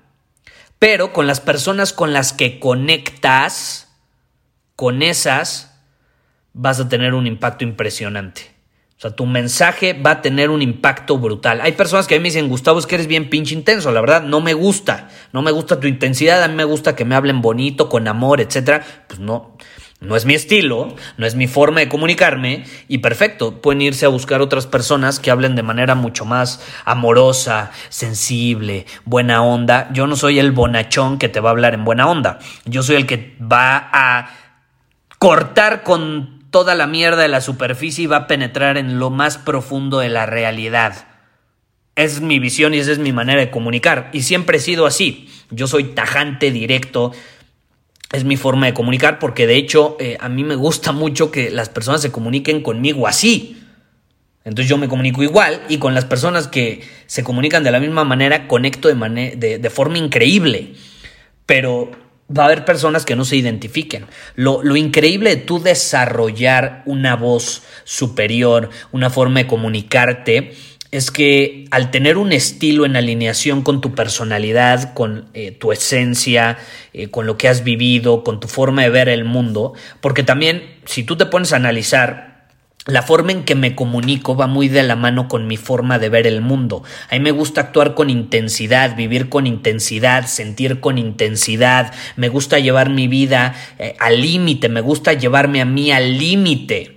Pero 0.77 1.13
con 1.13 1.27
las 1.27 1.39
personas 1.39 1.93
con 1.93 2.13
las 2.13 2.33
que 2.33 2.59
conectas, 2.59 3.87
con 4.75 5.01
esas, 5.01 5.79
vas 6.53 6.79
a 6.79 6.89
tener 6.89 7.13
un 7.13 7.27
impacto 7.27 7.63
impresionante. 7.63 8.55
O 8.97 9.01
sea, 9.01 9.11
tu 9.11 9.25
mensaje 9.25 9.93
va 9.93 10.11
a 10.11 10.21
tener 10.21 10.49
un 10.49 10.61
impacto 10.61 11.17
brutal. 11.17 11.59
Hay 11.61 11.73
personas 11.73 12.07
que 12.07 12.15
a 12.15 12.17
mí 12.17 12.23
me 12.23 12.29
dicen, 12.29 12.47
Gustavo, 12.47 12.79
es 12.79 12.87
que 12.87 12.95
eres 12.95 13.07
bien 13.07 13.29
pinche 13.29 13.53
intenso. 13.53 13.91
La 13.91 13.99
verdad, 13.99 14.23
no 14.23 14.39
me 14.39 14.53
gusta. 14.53 15.09
No 15.33 15.41
me 15.41 15.51
gusta 15.51 15.81
tu 15.81 15.87
intensidad. 15.87 16.41
A 16.41 16.47
mí 16.47 16.55
me 16.55 16.63
gusta 16.63 16.95
que 16.95 17.03
me 17.03 17.15
hablen 17.15 17.41
bonito, 17.41 17.89
con 17.89 18.07
amor, 18.07 18.39
etc. 18.39 18.83
Pues 19.07 19.19
no, 19.19 19.57
no 20.01 20.15
es 20.15 20.25
mi 20.25 20.33
estilo, 20.33 20.95
no 21.17 21.25
es 21.25 21.35
mi 21.35 21.47
forma 21.47 21.79
de 21.79 21.89
comunicarme. 21.89 22.65
Y 22.87 22.99
perfecto, 22.99 23.61
pueden 23.61 23.81
irse 23.81 24.05
a 24.05 24.09
buscar 24.09 24.41
otras 24.41 24.67
personas 24.67 25.19
que 25.19 25.31
hablen 25.31 25.55
de 25.55 25.63
manera 25.63 25.95
mucho 25.95 26.25
más 26.25 26.61
amorosa, 26.83 27.71
sensible, 27.89 28.85
buena 29.05 29.41
onda. 29.41 29.89
Yo 29.93 30.05
no 30.05 30.15
soy 30.15 30.39
el 30.39 30.51
bonachón 30.51 31.17
que 31.17 31.29
te 31.29 31.39
va 31.39 31.49
a 31.49 31.51
hablar 31.51 31.73
en 31.73 31.85
buena 31.85 32.07
onda. 32.09 32.39
Yo 32.65 32.83
soy 32.83 32.97
el 32.97 33.07
que 33.07 33.35
va 33.41 33.89
a 33.91 34.29
cortar 35.17 35.83
con 35.83 36.45
toda 36.51 36.75
la 36.75 36.87
mierda 36.87 37.21
de 37.21 37.27
la 37.27 37.41
superficie 37.41 38.03
y 38.03 38.07
va 38.07 38.17
a 38.17 38.27
penetrar 38.27 38.77
en 38.77 38.99
lo 38.99 39.09
más 39.09 39.37
profundo 39.37 39.99
de 39.99 40.09
la 40.09 40.25
realidad. 40.25 41.07
Es 41.95 42.21
mi 42.21 42.39
visión 42.39 42.73
y 42.73 42.79
esa 42.79 42.91
es 42.91 42.99
mi 42.99 43.13
manera 43.13 43.39
de 43.39 43.49
comunicar. 43.49 44.09
Y 44.13 44.23
siempre 44.23 44.57
he 44.57 44.61
sido 44.61 44.85
así. 44.85 45.29
Yo 45.49 45.67
soy 45.67 45.85
tajante, 45.85 46.51
directo. 46.51 47.13
Es 48.11 48.23
mi 48.23 48.37
forma 48.37 48.67
de 48.67 48.73
comunicar 48.73 49.19
porque 49.19 49.47
de 49.47 49.55
hecho 49.55 49.97
eh, 49.99 50.17
a 50.19 50.29
mí 50.29 50.43
me 50.43 50.55
gusta 50.55 50.91
mucho 50.91 51.31
que 51.31 51.49
las 51.49 51.69
personas 51.69 52.01
se 52.01 52.11
comuniquen 52.11 52.61
conmigo 52.61 53.07
así. 53.07 53.61
Entonces 54.43 54.69
yo 54.69 54.77
me 54.77 54.87
comunico 54.87 55.23
igual 55.23 55.61
y 55.69 55.79
con 55.79 55.95
las 55.95 56.05
personas 56.05 56.47
que 56.47 56.83
se 57.07 57.23
comunican 57.23 57.63
de 57.63 57.71
la 57.71 57.79
misma 57.79 58.03
manera 58.03 58.47
conecto 58.47 58.93
de, 58.93 59.35
de, 59.37 59.57
de 59.57 59.69
forma 59.69 59.97
increíble. 59.97 60.75
Pero 61.47 61.91
va 62.35 62.43
a 62.43 62.45
haber 62.47 62.65
personas 62.65 63.05
que 63.05 63.15
no 63.15 63.25
se 63.25 63.35
identifiquen. 63.35 64.05
Lo, 64.35 64.63
lo, 64.63 64.75
increíble 64.75 65.31
de 65.31 65.41
tú 65.41 65.59
desarrollar 65.61 66.83
una 66.85 67.15
voz 67.15 67.63
superior, 67.83 68.69
una 68.91 69.09
forma 69.09 69.41
de 69.41 69.47
comunicarte, 69.47 70.53
es 70.97 71.11
que 71.11 71.65
al 71.71 71.91
tener 71.91 72.17
un 72.17 72.31
estilo 72.31 72.85
en 72.85 72.95
alineación 72.95 73.61
con 73.61 73.81
tu 73.81 73.93
personalidad, 73.93 74.93
con 74.93 75.29
eh, 75.33 75.51
tu 75.51 75.71
esencia, 75.71 76.57
eh, 76.93 77.09
con 77.09 77.25
lo 77.25 77.37
que 77.37 77.47
has 77.47 77.63
vivido, 77.63 78.23
con 78.23 78.39
tu 78.39 78.47
forma 78.47 78.83
de 78.83 78.89
ver 78.89 79.09
el 79.09 79.25
mundo, 79.25 79.73
porque 80.01 80.23
también 80.23 80.63
si 80.85 81.03
tú 81.03 81.17
te 81.17 81.25
pones 81.25 81.53
a 81.53 81.57
analizar, 81.57 82.35
la 82.87 83.01
forma 83.01 83.31
en 83.31 83.45
que 83.45 83.55
me 83.55 83.75
comunico 83.75 84.35
va 84.35 84.45
muy 84.45 84.67
de 84.67 84.83
la 84.83 84.95
mano 84.95 85.27
con 85.27 85.47
mi 85.47 85.57
forma 85.57 85.97
de 85.97 86.09
ver 86.09 86.27
el 86.27 86.41
mundo. 86.41 86.83
A 87.09 87.15
mí 87.15 87.19
me 87.19 87.31
gusta 87.31 87.61
actuar 87.61 87.95
con 87.95 88.11
intensidad, 88.11 88.95
vivir 88.95 89.27
con 89.27 89.47
intensidad, 89.47 90.27
sentir 90.27 90.79
con 90.79 90.99
intensidad. 90.99 91.91
Me 92.15 92.29
gusta 92.29 92.59
llevar 92.59 92.91
mi 92.91 93.07
vida 93.07 93.55
eh, 93.79 93.95
al 93.99 94.21
límite, 94.21 94.69
me 94.69 94.81
gusta 94.81 95.13
llevarme 95.13 95.61
a 95.61 95.65
mí 95.65 95.91
al 95.91 96.19
límite. 96.19 96.94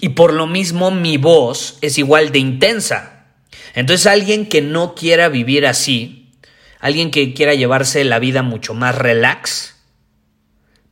Y 0.00 0.10
por 0.10 0.32
lo 0.32 0.46
mismo 0.46 0.90
mi 0.90 1.16
voz 1.16 1.78
es 1.80 1.98
igual 1.98 2.30
de 2.30 2.38
intensa. 2.38 3.26
Entonces 3.74 4.06
alguien 4.06 4.46
que 4.46 4.62
no 4.62 4.94
quiera 4.94 5.28
vivir 5.28 5.66
así, 5.66 6.30
alguien 6.80 7.10
que 7.10 7.34
quiera 7.34 7.54
llevarse 7.54 8.04
la 8.04 8.18
vida 8.18 8.42
mucho 8.42 8.74
más 8.74 8.96
relax, 8.96 9.76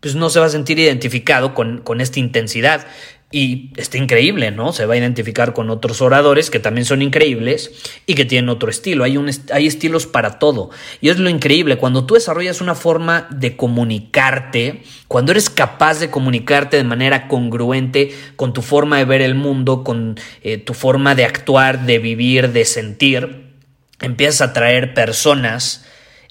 pues 0.00 0.14
no 0.14 0.30
se 0.30 0.40
va 0.40 0.46
a 0.46 0.50
sentir 0.50 0.78
identificado 0.78 1.54
con, 1.54 1.78
con 1.78 2.00
esta 2.00 2.20
intensidad. 2.20 2.86
Y 3.32 3.72
está 3.76 3.98
increíble, 3.98 4.52
¿no? 4.52 4.72
Se 4.72 4.86
va 4.86 4.94
a 4.94 4.96
identificar 4.96 5.52
con 5.52 5.68
otros 5.68 6.00
oradores 6.00 6.48
que 6.48 6.60
también 6.60 6.84
son 6.84 7.02
increíbles 7.02 7.72
y 8.06 8.14
que 8.14 8.24
tienen 8.24 8.48
otro 8.48 8.70
estilo. 8.70 9.02
Hay, 9.02 9.16
un 9.16 9.28
hay 9.52 9.66
estilos 9.66 10.06
para 10.06 10.38
todo. 10.38 10.70
Y 11.00 11.08
es 11.08 11.18
lo 11.18 11.28
increíble, 11.28 11.76
cuando 11.76 12.06
tú 12.06 12.14
desarrollas 12.14 12.60
una 12.60 12.76
forma 12.76 13.26
de 13.30 13.56
comunicarte, 13.56 14.84
cuando 15.08 15.32
eres 15.32 15.50
capaz 15.50 15.98
de 15.98 16.08
comunicarte 16.08 16.76
de 16.76 16.84
manera 16.84 17.26
congruente 17.26 18.14
con 18.36 18.52
tu 18.52 18.62
forma 18.62 18.98
de 18.98 19.04
ver 19.04 19.22
el 19.22 19.34
mundo, 19.34 19.82
con 19.82 20.20
eh, 20.42 20.58
tu 20.58 20.72
forma 20.72 21.16
de 21.16 21.24
actuar, 21.24 21.84
de 21.84 21.98
vivir, 21.98 22.52
de 22.52 22.64
sentir, 22.64 23.54
empiezas 24.00 24.40
a 24.40 24.44
atraer 24.50 24.94
personas 24.94 25.84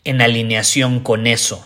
en 0.05 0.21
alineación 0.21 1.01
con 1.01 1.27
eso 1.27 1.65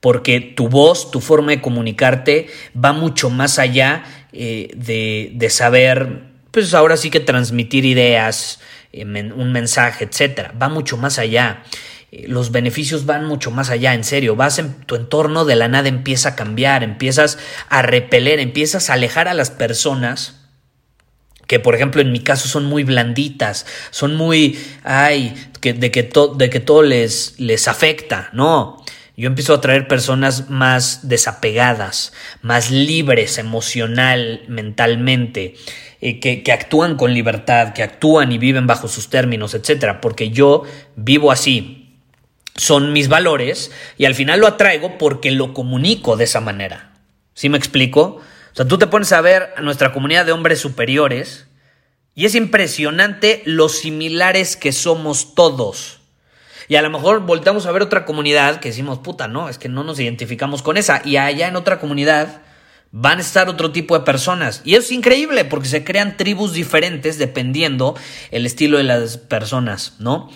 porque 0.00 0.40
tu 0.40 0.68
voz, 0.68 1.10
tu 1.10 1.20
forma 1.20 1.52
de 1.52 1.60
comunicarte 1.60 2.48
va 2.74 2.92
mucho 2.92 3.30
más 3.30 3.58
allá 3.58 4.04
eh, 4.32 4.70
de, 4.74 5.32
de, 5.34 5.50
saber, 5.50 6.22
pues 6.50 6.72
ahora 6.72 6.96
sí 6.96 7.10
que 7.10 7.20
transmitir 7.20 7.84
ideas, 7.84 8.60
eh, 8.92 9.04
un 9.04 9.52
mensaje, 9.52 10.04
etcétera. 10.04 10.54
Va 10.60 10.68
mucho 10.68 10.96
más 10.96 11.18
allá. 11.18 11.62
Eh, 12.12 12.24
los 12.28 12.50
beneficios 12.50 13.06
van 13.06 13.26
mucho 13.26 13.50
más 13.50 13.70
allá, 13.70 13.94
en 13.94 14.04
serio. 14.04 14.36
Vas 14.36 14.58
en 14.58 14.72
tu 14.84 14.96
entorno 14.96 15.44
de 15.44 15.56
la 15.56 15.68
nada 15.68 15.88
empieza 15.88 16.30
a 16.30 16.36
cambiar, 16.36 16.82
empiezas 16.82 17.38
a 17.68 17.82
repeler, 17.82 18.40
empiezas 18.40 18.88
a 18.88 18.94
alejar 18.94 19.28
a 19.28 19.34
las 19.34 19.50
personas 19.50 20.36
que 21.46 21.58
por 21.58 21.74
ejemplo 21.74 22.00
en 22.00 22.12
mi 22.12 22.20
caso 22.20 22.46
son 22.46 22.64
muy 22.64 22.84
blanditas, 22.84 23.66
son 23.90 24.14
muy, 24.14 24.56
ay, 24.84 25.34
que, 25.60 25.72
de, 25.72 25.90
que 25.90 26.08
de 26.36 26.48
que 26.48 26.60
todo 26.60 26.82
les, 26.84 27.34
les 27.40 27.66
afecta, 27.66 28.30
no, 28.32 28.79
yo 29.20 29.26
empiezo 29.26 29.52
a 29.52 29.60
traer 29.60 29.86
personas 29.86 30.48
más 30.48 31.08
desapegadas, 31.08 32.14
más 32.40 32.70
libres 32.70 33.36
emocional, 33.36 34.42
mentalmente, 34.48 35.56
eh, 36.00 36.20
que, 36.20 36.42
que, 36.42 36.52
actúan 36.52 36.96
con 36.96 37.12
libertad, 37.12 37.74
que 37.74 37.82
actúan 37.82 38.32
y 38.32 38.38
viven 38.38 38.66
bajo 38.66 38.88
sus 38.88 39.10
términos, 39.10 39.52
etcétera, 39.52 40.00
porque 40.00 40.30
yo 40.30 40.62
vivo 40.96 41.30
así. 41.32 41.98
Son 42.56 42.94
mis 42.94 43.08
valores 43.08 43.70
y 43.98 44.06
al 44.06 44.14
final 44.14 44.40
lo 44.40 44.46
atraigo 44.46 44.96
porque 44.96 45.30
lo 45.30 45.52
comunico 45.52 46.16
de 46.16 46.24
esa 46.24 46.40
manera. 46.40 46.92
¿Sí 47.34 47.50
me 47.50 47.58
explico? 47.58 48.22
O 48.52 48.56
sea, 48.56 48.66
tú 48.66 48.78
te 48.78 48.86
pones 48.86 49.12
a 49.12 49.20
ver 49.20 49.50
a 49.56 49.60
nuestra 49.60 49.92
comunidad 49.92 50.24
de 50.24 50.32
hombres 50.32 50.60
superiores 50.60 51.46
y 52.14 52.24
es 52.24 52.34
impresionante 52.34 53.42
lo 53.44 53.68
similares 53.68 54.56
que 54.56 54.72
somos 54.72 55.34
todos. 55.34 55.99
Y 56.70 56.76
a 56.76 56.82
lo 56.82 56.90
mejor 56.90 57.26
volteamos 57.26 57.66
a 57.66 57.72
ver 57.72 57.82
otra 57.82 58.04
comunidad 58.04 58.60
que 58.60 58.68
decimos, 58.68 59.00
puta, 59.00 59.26
no, 59.26 59.48
es 59.48 59.58
que 59.58 59.68
no 59.68 59.82
nos 59.82 59.98
identificamos 59.98 60.62
con 60.62 60.76
esa. 60.76 61.02
Y 61.04 61.16
allá 61.16 61.48
en 61.48 61.56
otra 61.56 61.80
comunidad 61.80 62.42
van 62.92 63.18
a 63.18 63.22
estar 63.22 63.48
otro 63.48 63.72
tipo 63.72 63.98
de 63.98 64.04
personas. 64.04 64.62
Y 64.64 64.76
es 64.76 64.92
increíble 64.92 65.44
porque 65.44 65.66
se 65.66 65.82
crean 65.82 66.16
tribus 66.16 66.52
diferentes 66.52 67.18
dependiendo 67.18 67.96
el 68.30 68.46
estilo 68.46 68.78
de 68.78 68.84
las 68.84 69.16
personas, 69.16 69.96
¿no? 69.98 70.30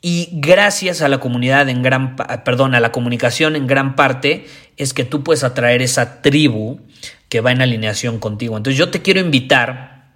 Y 0.00 0.28
gracias 0.32 1.02
a 1.02 1.08
la 1.08 1.20
comunidad 1.20 1.68
en 1.68 1.84
gran, 1.84 2.16
perdón, 2.44 2.74
a 2.74 2.80
la 2.80 2.90
comunicación 2.90 3.54
en 3.54 3.68
gran 3.68 3.94
parte, 3.94 4.48
es 4.76 4.92
que 4.92 5.04
tú 5.04 5.22
puedes 5.22 5.44
atraer 5.44 5.82
esa 5.82 6.20
tribu 6.20 6.80
que 7.28 7.42
va 7.42 7.52
en 7.52 7.62
alineación 7.62 8.18
contigo. 8.18 8.56
Entonces 8.56 8.76
yo 8.76 8.90
te 8.90 9.02
quiero 9.02 9.20
invitar 9.20 10.10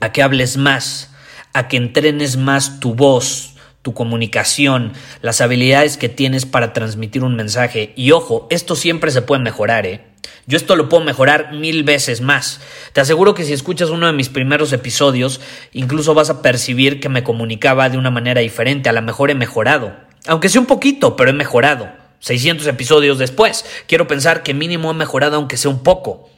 a 0.00 0.10
que 0.10 0.20
hables 0.20 0.56
más, 0.56 1.12
a 1.52 1.68
que 1.68 1.76
entrenes 1.76 2.36
más 2.36 2.80
tu 2.80 2.96
voz, 2.96 3.54
tu 3.88 3.94
comunicación, 3.94 4.92
las 5.22 5.40
habilidades 5.40 5.96
que 5.96 6.10
tienes 6.10 6.44
para 6.44 6.74
transmitir 6.74 7.24
un 7.24 7.36
mensaje. 7.36 7.94
Y 7.96 8.10
ojo, 8.10 8.46
esto 8.50 8.76
siempre 8.76 9.10
se 9.10 9.22
puede 9.22 9.40
mejorar, 9.40 9.86
¿eh? 9.86 10.02
Yo 10.46 10.58
esto 10.58 10.76
lo 10.76 10.90
puedo 10.90 11.02
mejorar 11.02 11.54
mil 11.54 11.84
veces 11.84 12.20
más. 12.20 12.60
Te 12.92 13.00
aseguro 13.00 13.32
que 13.32 13.44
si 13.44 13.54
escuchas 13.54 13.88
uno 13.88 14.06
de 14.06 14.12
mis 14.12 14.28
primeros 14.28 14.74
episodios, 14.74 15.40
incluso 15.72 16.12
vas 16.12 16.28
a 16.28 16.42
percibir 16.42 17.00
que 17.00 17.08
me 17.08 17.24
comunicaba 17.24 17.88
de 17.88 17.96
una 17.96 18.10
manera 18.10 18.42
diferente. 18.42 18.90
A 18.90 18.92
lo 18.92 19.00
mejor 19.00 19.30
he 19.30 19.34
mejorado. 19.34 19.96
Aunque 20.26 20.50
sea 20.50 20.60
un 20.60 20.66
poquito, 20.66 21.16
pero 21.16 21.30
he 21.30 21.34
mejorado. 21.34 21.88
600 22.18 22.66
episodios 22.66 23.16
después. 23.16 23.64
Quiero 23.86 24.06
pensar 24.06 24.42
que 24.42 24.52
mínimo 24.52 24.90
he 24.90 24.94
mejorado 24.94 25.36
aunque 25.36 25.56
sea 25.56 25.70
un 25.70 25.82
poco. 25.82 26.28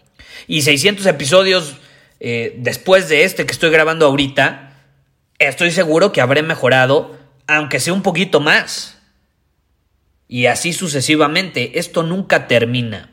Y 0.47 0.62
600 0.62 1.04
episodios 1.07 1.75
eh, 2.21 2.54
después 2.59 3.09
de 3.09 3.25
este 3.25 3.45
que 3.45 3.52
estoy 3.52 3.71
grabando 3.71 4.07
ahorita, 4.07 4.71
estoy 5.40 5.71
seguro 5.71 6.12
que 6.12 6.21
habré 6.21 6.42
mejorado 6.42 7.20
aunque 7.57 7.80
sea 7.80 7.92
un 7.92 8.02
poquito 8.02 8.40
más. 8.40 8.99
Y 10.28 10.47
así 10.47 10.73
sucesivamente, 10.73 11.78
esto 11.78 12.02
nunca 12.02 12.47
termina. 12.47 13.11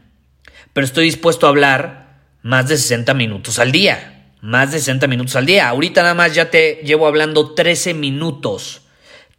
Pero 0.73 0.85
estoy 0.85 1.05
dispuesto 1.05 1.47
a 1.47 1.49
hablar 1.49 2.21
más 2.43 2.67
de 2.67 2.77
60 2.77 3.13
minutos 3.15 3.57
al 3.59 3.71
día. 3.71 4.33
Más 4.41 4.71
de 4.71 4.79
60 4.79 5.07
minutos 5.07 5.35
al 5.35 5.47
día. 5.47 5.67
Ahorita 5.69 6.01
nada 6.01 6.13
más 6.13 6.35
ya 6.35 6.51
te 6.51 6.81
llevo 6.83 7.07
hablando 7.07 7.55
13 7.55 7.95
minutos. 7.95 8.81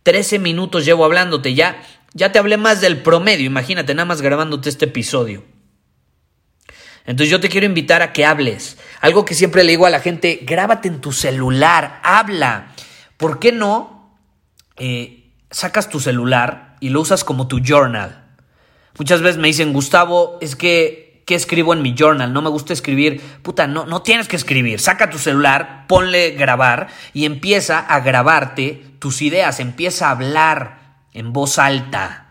13 0.03 0.41
minutos 0.41 0.85
llevo 0.85 1.05
hablándote. 1.05 1.55
Ya, 1.55 1.81
ya 2.15 2.33
te 2.33 2.41
hablé 2.41 2.57
más 2.57 2.81
del 2.81 2.99
promedio. 2.99 3.47
Imagínate, 3.47 3.95
nada 3.95 4.07
más 4.07 4.23
grabándote 4.23 4.69
este 4.69 4.87
episodio. 4.87 5.45
Entonces 7.07 7.31
yo 7.31 7.41
te 7.41 7.49
quiero 7.49 7.67
invitar 7.67 8.03
a 8.03 8.13
que 8.13 8.27
hables. 8.27 8.77
Algo 9.01 9.25
que 9.25 9.35
siempre 9.35 9.63
le 9.63 9.71
digo 9.71 9.87
a 9.87 9.91
la 9.91 10.01
gente, 10.01 10.41
grábate 10.43 10.89
en 10.89 11.01
tu 11.01 11.13
celular, 11.13 12.01
habla. 12.03 12.75
¿Por 13.17 13.39
qué 13.39 13.51
no 13.53 13.98
eh, 14.79 15.33
sacas 15.51 15.89
tu 15.89 16.01
celular 16.01 16.77
y 16.81 16.91
lo 16.91 17.01
usas 17.01 17.25
como 17.25 17.49
tu 17.49 17.61
journal. 17.61 18.25
Muchas 18.99 19.23
veces 19.23 19.39
me 19.39 19.49
dicen, 19.49 19.73
Gustavo, 19.73 20.39
es 20.41 20.57
que, 20.57 21.23
¿qué 21.27 21.35
escribo 21.35 21.73
en 21.73 21.83
mi 21.83 21.95
journal? 21.97 22.33
No 22.33 22.43
me 22.43 22.51
gusta 22.51 22.73
escribir. 22.73 23.21
Puta, 23.43 23.67
no, 23.67 23.87
no 23.87 24.03
tienes 24.03 24.29
que 24.29 24.37
escribir. 24.37 24.81
Saca 24.81 25.11
tu 25.11 25.19
celular, 25.19 25.85
ponle 25.87 26.33
grabar 26.33 26.89
y 27.13 27.25
empieza 27.25 27.79
a 27.79 28.01
grabarte 28.01 28.83
tus 28.99 29.23
ideas, 29.23 29.61
empieza 29.61 30.09
a 30.09 30.13
hablar. 30.13 30.79
en 31.15 31.33
voz 31.33 31.59
alta. 31.59 32.29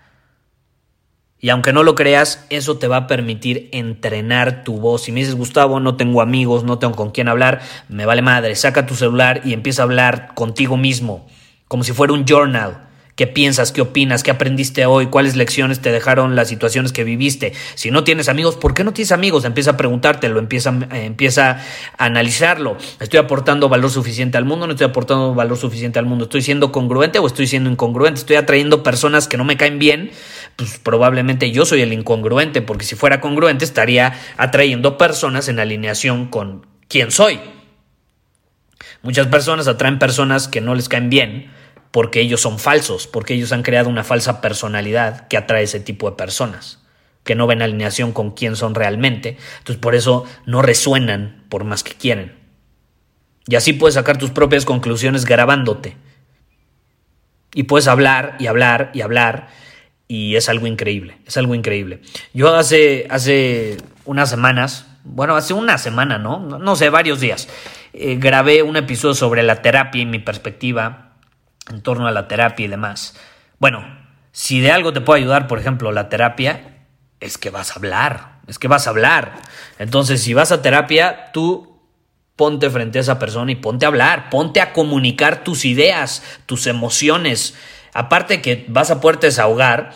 Y 1.40 1.50
aunque 1.50 1.72
no 1.72 1.84
lo 1.84 1.94
creas, 1.94 2.46
eso 2.50 2.78
te 2.78 2.88
va 2.88 2.98
a 2.98 3.08
permitir 3.08 3.70
entrenar 3.72 4.64
tu 4.64 4.80
voz. 4.80 5.04
Si 5.04 5.12
me 5.12 5.20
dices, 5.20 5.36
Gustavo, 5.36 5.80
no 5.80 5.96
tengo 5.96 6.22
amigos, 6.22 6.64
no 6.64 6.80
tengo 6.80 6.96
con 6.96 7.12
quién 7.12 7.28
hablar, 7.28 7.62
me 7.90 8.06
vale 8.06 8.24
madre, 8.24 8.56
saca 8.56 8.86
tu 8.88 8.96
celular 8.96 9.42
y 9.44 9.54
empieza 9.54 9.84
a 9.84 9.86
hablar 9.86 10.34
contigo 10.34 10.78
mismo, 10.78 11.28
como 11.68 11.84
si 11.84 11.94
fuera 11.94 12.14
un 12.14 12.26
journal. 12.26 12.88
¿Qué 13.18 13.26
piensas? 13.26 13.72
¿Qué 13.72 13.82
opinas? 13.82 14.22
¿Qué 14.22 14.30
aprendiste 14.30 14.86
hoy? 14.86 15.08
¿Cuáles 15.08 15.36
lecciones 15.36 15.80
te 15.80 15.92
dejaron 15.92 16.36
las 16.36 16.50
situaciones 16.50 16.92
que 16.92 17.04
viviste? 17.04 17.52
Si 17.74 17.90
no 17.90 18.04
tienes 18.04 18.30
amigos, 18.30 18.58
¿por 18.58 18.76
qué 18.76 18.84
no 18.84 18.94
tienes 18.94 19.12
amigos? 19.12 19.44
Empieza 19.44 19.72
a 19.72 19.78
preguntártelo, 19.78 20.38
empieza, 20.38 20.72
empieza 20.92 21.60
a 21.98 22.06
analizarlo. 22.06 22.78
¿Estoy 23.00 23.18
aportando 23.20 23.70
valor 23.70 23.90
suficiente 23.90 24.38
al 24.38 24.46
mundo? 24.46 24.68
¿No 24.68 24.74
estoy 24.74 24.86
aportando 24.86 25.34
valor 25.34 25.58
suficiente 25.58 25.98
al 25.98 26.06
mundo? 26.06 26.26
¿Estoy 26.26 26.44
siendo 26.44 26.72
congruente 26.72 27.18
o 27.18 27.26
estoy 27.26 27.48
siendo 27.48 27.72
incongruente? 27.72 28.20
¿Estoy 28.20 28.36
atrayendo 28.36 28.84
personas 28.84 29.28
que 29.28 29.38
no 29.38 29.46
me 29.46 29.58
caen 29.58 29.80
bien? 29.80 30.12
Pues 30.56 30.78
probablemente 30.78 31.50
yo 31.50 31.66
soy 31.66 31.82
el 31.82 31.94
incongruente, 31.94 32.62
porque 32.62 32.86
si 32.86 32.96
fuera 32.96 33.20
congruente 33.20 33.66
estaría 33.66 34.14
atrayendo 34.38 35.00
personas 35.00 35.50
en 35.50 35.58
alineación 35.58 36.28
con 36.28 36.68
quién 36.88 37.10
soy. 37.10 37.40
Muchas 39.02 39.26
personas 39.26 39.68
atraen 39.68 39.98
personas 39.98 40.48
que 40.48 40.62
no 40.62 40.76
les 40.76 40.88
caen 40.88 41.10
bien 41.10 41.57
porque 41.98 42.22
ellos 42.22 42.42
son 42.42 42.60
falsos, 42.60 43.08
porque 43.08 43.34
ellos 43.34 43.52
han 43.52 43.64
creado 43.64 43.90
una 43.90 44.04
falsa 44.04 44.40
personalidad 44.40 45.28
que 45.30 45.36
atrae 45.36 45.64
ese 45.64 45.80
tipo 45.80 46.08
de 46.08 46.16
personas, 46.16 46.78
que 47.24 47.34
no 47.34 47.48
ven 47.48 47.64
alineación 47.64 48.12
con 48.12 48.36
quién 48.36 48.56
son 48.56 48.76
realmente, 48.76 49.38
entonces 49.58 49.82
por 49.82 49.96
eso 49.96 50.24
no 50.46 50.62
resuenan 50.62 51.44
por 51.50 51.64
más 51.64 51.84
que 51.84 51.94
quieren. 51.94 52.36
Y 53.48 53.56
así 53.56 53.74
puedes 53.74 53.96
sacar 53.96 54.20
tus 54.20 54.30
propias 54.30 54.64
conclusiones 54.64 55.26
grabándote. 55.26 55.98
Y 57.56 57.64
puedes 57.64 57.88
hablar 57.88 58.36
y 58.38 58.46
hablar 58.46 58.92
y 58.94 59.02
hablar 59.02 59.48
y 60.08 60.36
es 60.36 60.50
algo 60.50 60.68
increíble, 60.68 61.18
es 61.26 61.36
algo 61.36 61.56
increíble. 61.56 62.02
Yo 62.32 62.54
hace, 62.54 63.08
hace 63.10 63.78
unas 64.06 64.30
semanas, 64.30 64.86
bueno, 65.04 65.36
hace 65.36 65.56
una 65.56 65.80
semana, 65.80 66.20
¿no? 66.20 66.38
No, 66.42 66.76
sé, 66.76 66.92
varios 66.92 67.20
días, 67.20 67.50
eh, 67.94 68.18
grabé 68.20 68.62
un 68.62 68.78
episodio 68.78 69.16
sobre 69.16 69.42
la 69.42 69.64
terapia 69.64 70.04
y 70.04 70.06
mi 70.06 70.20
perspectiva 70.20 71.07
en 71.70 71.82
torno 71.82 72.08
a 72.08 72.12
la 72.12 72.28
terapia 72.28 72.66
y 72.66 72.70
demás. 72.70 73.16
Bueno, 73.60 73.86
si 74.32 74.60
de 74.60 74.72
algo 74.72 74.94
te 74.94 75.02
puede 75.02 75.22
ayudar, 75.22 75.48
por 75.48 75.60
ejemplo, 75.60 75.92
la 75.92 76.10
terapia, 76.10 76.86
es 77.20 77.38
que 77.38 77.50
vas 77.50 77.72
a 77.72 77.76
hablar, 77.76 78.40
es 78.48 78.60
que 78.60 78.68
vas 78.68 78.88
a 78.88 78.92
hablar. 78.92 79.34
Entonces, 79.80 80.22
si 80.22 80.34
vas 80.34 80.52
a 80.52 80.62
terapia, 80.62 81.32
tú 81.34 81.82
ponte 82.36 82.70
frente 82.70 83.00
a 83.00 83.02
esa 83.02 83.20
persona 83.20 83.52
y 83.52 83.56
ponte 83.56 83.86
a 83.86 83.88
hablar, 83.88 84.30
ponte 84.30 84.62
a 84.62 84.72
comunicar 84.72 85.44
tus 85.44 85.66
ideas, 85.66 86.24
tus 86.46 86.68
emociones. 86.68 87.56
Aparte 87.94 88.42
que 88.42 88.66
vas 88.68 88.92
a 88.92 89.02
poder 89.02 89.20
desahogar, 89.20 89.92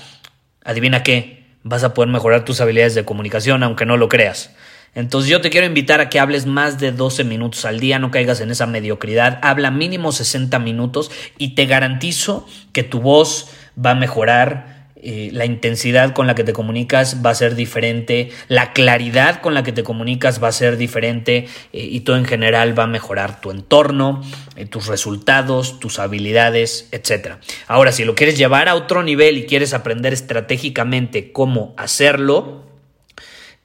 adivina 0.66 1.04
qué, 1.04 1.46
vas 1.64 1.84
a 1.84 1.94
poder 1.94 2.10
mejorar 2.10 2.44
tus 2.44 2.60
habilidades 2.60 2.96
de 2.96 3.06
comunicación, 3.06 3.62
aunque 3.62 3.86
no 3.86 3.96
lo 3.96 4.10
creas. 4.10 4.56
Entonces 4.94 5.30
yo 5.30 5.42
te 5.42 5.50
quiero 5.50 5.68
invitar 5.68 6.02
a 6.02 6.10
que 6.10 6.20
hables 6.20 6.46
más 6.46 6.80
de 6.80 6.92
12 6.92 7.24
minutos 7.24 7.66
al 7.66 7.80
día, 7.80 8.00
no 8.00 8.12
caigas 8.12 8.42
en 8.42 8.52
esa 8.52 8.66
mediocridad, 8.66 9.40
habla 9.42 9.72
mínimo 9.72 10.12
60 10.12 10.60
minutos 10.60 11.12
y 11.38 11.56
te 11.56 11.66
garantizo 11.66 12.46
que 12.74 12.84
tu 12.84 13.00
voz 13.00 13.50
va 13.84 13.92
a 13.92 13.96
mejorar, 13.96 14.72
eh, 15.04 15.32
la 15.34 15.46
intensidad 15.46 16.14
con 16.14 16.28
la 16.28 16.36
que 16.36 16.44
te 16.44 16.54
comunicas 16.54 17.26
va 17.26 17.32
a 17.32 17.36
ser 17.36 17.56
diferente, 17.56 18.30
la 18.50 18.72
claridad 18.72 19.42
con 19.42 19.56
la 19.56 19.64
que 19.64 19.72
te 19.72 19.82
comunicas 19.82 20.44
va 20.44 20.50
a 20.50 20.52
ser 20.52 20.78
diferente 20.78 21.48
eh, 21.74 21.80
y 21.80 22.02
todo 22.02 22.18
en 22.18 22.26
general 22.26 22.78
va 22.78 22.84
a 22.84 22.88
mejorar 22.88 23.42
tu 23.42 23.50
entorno, 23.50 24.22
eh, 24.58 24.68
tus 24.68 24.86
resultados, 24.86 25.80
tus 25.80 25.98
habilidades, 25.98 26.88
etc. 26.92 27.38
Ahora, 27.68 27.94
si 27.94 28.06
lo 28.06 28.14
quieres 28.14 28.38
llevar 28.38 28.70
a 28.70 28.76
otro 28.76 29.02
nivel 29.02 29.40
y 29.40 29.48
quieres 29.48 29.74
aprender 29.74 30.14
estratégicamente 30.14 31.32
cómo 31.32 31.74
hacerlo, 31.78 32.71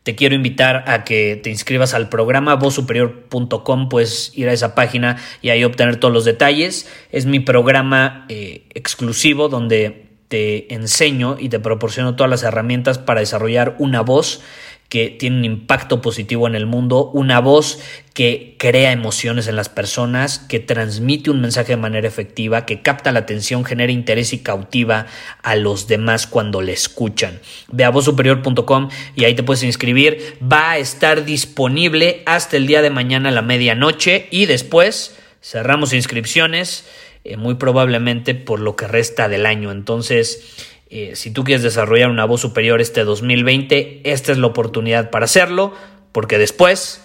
te 0.07 0.15
quiero 0.15 0.37
invitar 0.37 0.85
a 0.87 1.03
que 1.03 1.35
te 1.35 1.51
inscribas 1.51 1.93
al 1.93 2.09
programa 2.09 2.55
vozsuperior.com, 2.55 3.89
puedes 3.89 4.31
ir 4.39 4.49
a 4.49 4.53
esa 4.53 4.77
página 4.77 5.17
y 5.43 5.49
ahí 5.49 5.65
obtener 5.65 5.97
todos 5.97 6.15
los 6.15 6.25
detalles. 6.25 6.89
Es 7.11 7.27
mi 7.27 7.41
programa 7.41 8.25
eh, 8.29 8.69
exclusivo 8.73 9.49
donde 9.49 10.07
te 10.29 10.73
enseño 10.73 11.37
y 11.41 11.49
te 11.49 11.59
proporciono 11.59 12.15
todas 12.15 12.31
las 12.31 12.45
herramientas 12.45 12.99
para 12.99 13.19
desarrollar 13.19 13.75
una 13.81 14.03
voz 14.03 14.43
que 14.89 15.11
tiene 15.11 15.39
un 15.39 15.45
impacto 15.45 16.01
positivo 16.01 16.47
en 16.47 16.55
el 16.55 16.67
mundo, 16.67 17.11
una 17.13 17.41
voz 17.41 17.81
que 18.15 18.55
crea 18.59 18.93
emociones 18.93 19.49
en 19.49 19.57
las 19.57 19.69
personas, 19.69 20.39
que 20.39 20.61
transmite 20.61 21.31
un 21.31 21.41
mensaje 21.41 21.73
de 21.73 21.77
manera 21.77 22.09
efectiva, 22.09 22.65
que 22.65 22.81
capta 22.83 23.13
la 23.13 23.21
atención, 23.21 23.65
genera 23.65 23.93
interés 23.93 24.33
y 24.33 24.39
cautiva 24.39 25.07
a 25.43 25.57
los 25.57 25.87
demás 25.87 26.27
cuando 26.27 26.63
le 26.63 26.73
escuchan. 26.73 27.41
Ve 27.69 27.85
a 27.85 27.91
vozsuperior.com 27.91 28.89
y 29.17 29.25
ahí 29.25 29.35
te 29.35 29.43
puedes 29.43 29.65
inscribir. 29.65 30.39
Va 30.41 30.73
a 30.73 30.79
estar 30.79 31.25
disponible 31.25 32.23
hasta 32.25 32.57
el 32.57 32.67
día 32.67 32.81
de 32.81 32.91
mañana 32.91 33.29
a 33.29 33.33
la 33.33 33.43
medianoche 33.43 34.29
y 34.31 34.47
después 34.47 35.19
cerramos 35.43 35.93
inscripciones, 35.93 36.87
eh, 37.25 37.37
muy 37.37 37.57
probablemente 37.57 38.35
por 38.35 38.61
lo 38.61 38.77
que 38.77 38.87
resta 38.87 39.29
del 39.29 39.47
año. 39.47 39.73
Entonces, 39.73 40.73
eh, 40.89 41.17
si 41.17 41.31
tú 41.31 41.45
quieres 41.45 41.63
desarrollar 41.63 42.11
una 42.11 42.25
voz 42.25 42.41
superior 42.41 42.81
este 42.81 43.05
2020, 43.05 44.03
esta 44.05 44.33
es 44.33 44.39
la 44.39 44.47
oportunidad 44.47 45.11
para 45.11 45.25
hacerlo, 45.25 45.75
porque 46.13 46.39
después 46.39 47.03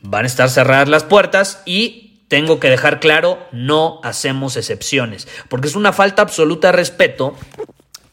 van 0.00 0.24
a 0.24 0.28
estar 0.28 0.48
cerradas 0.48 0.88
las 0.88 1.04
puertas 1.04 1.62
y 1.66 2.20
tengo 2.28 2.60
que 2.60 2.70
dejar 2.70 3.00
claro, 3.00 3.38
no 3.52 4.00
hacemos 4.02 4.56
excepciones, 4.56 5.28
porque 5.48 5.68
es 5.68 5.76
una 5.76 5.92
falta 5.92 6.22
absoluta 6.22 6.68
de 6.68 6.72
respeto 6.72 7.36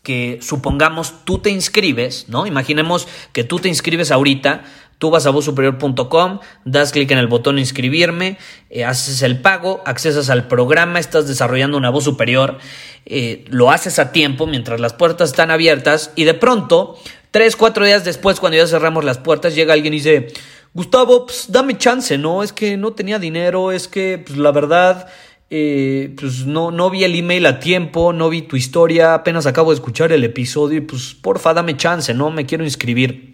que 0.04 0.40
supongamos 0.42 1.24
tú 1.24 1.40
te 1.40 1.50
inscribes, 1.50 2.28
¿no? 2.28 2.46
Imaginemos 2.46 3.08
que 3.32 3.46
tú 3.46 3.60
te 3.60 3.70
inscribes 3.70 4.12
ahorita, 4.12 4.66
Tú 5.04 5.12
vas 5.12 5.26
a 5.26 5.32
vozsuperior.com, 5.32 6.40
das 6.64 6.94
clic 6.94 7.12
en 7.12 7.18
el 7.18 7.28
botón 7.28 7.60
inscribirme, 7.60 8.38
eh, 8.70 8.86
haces 8.86 9.22
el 9.22 9.42
pago, 9.42 9.82
accesas 9.86 10.30
al 10.30 10.48
programa, 10.48 10.98
estás 10.98 11.28
desarrollando 11.28 11.78
una 11.78 11.90
voz 11.90 12.06
superior, 12.06 12.58
eh, 13.06 13.44
lo 13.50 13.70
haces 13.70 14.00
a 14.00 14.14
tiempo 14.14 14.48
mientras 14.48 14.80
las 14.80 14.94
puertas 14.94 15.32
están 15.32 15.52
abiertas 15.52 16.14
y 16.16 16.24
de 16.24 16.34
pronto, 16.36 16.98
tres, 17.32 17.58
cuatro 17.58 17.84
días 17.84 18.06
después, 18.06 18.40
cuando 18.40 18.56
ya 18.56 18.66
cerramos 18.66 19.04
las 19.04 19.18
puertas, 19.18 19.56
llega 19.56 19.74
alguien 19.74 19.94
y 19.94 19.98
dice, 19.98 20.28
Gustavo, 20.74 21.26
pues 21.26 21.48
dame 21.52 21.78
chance, 21.78 22.18
¿no? 22.18 22.42
Es 22.42 22.54
que 22.54 22.78
no 22.78 22.94
tenía 22.94 23.20
dinero, 23.20 23.74
es 23.74 23.90
que, 23.90 24.24
pues 24.26 24.38
la 24.38 24.54
verdad... 24.54 25.10
Eh, 25.56 26.16
pues 26.20 26.48
no, 26.48 26.72
no 26.72 26.90
vi 26.90 27.04
el 27.04 27.14
email 27.14 27.46
a 27.46 27.60
tiempo, 27.60 28.12
no 28.12 28.28
vi 28.30 28.42
tu 28.42 28.56
historia, 28.56 29.14
apenas 29.14 29.46
acabo 29.46 29.70
de 29.70 29.76
escuchar 29.76 30.12
el 30.12 30.24
episodio 30.24 30.80
y 30.80 30.82
pues 30.82 31.14
porfa 31.14 31.54
dame 31.54 31.78
chance, 31.78 32.12
¿no? 32.16 32.32
Me 32.32 32.48
quiero 32.48 32.64
inscribir 32.64 33.33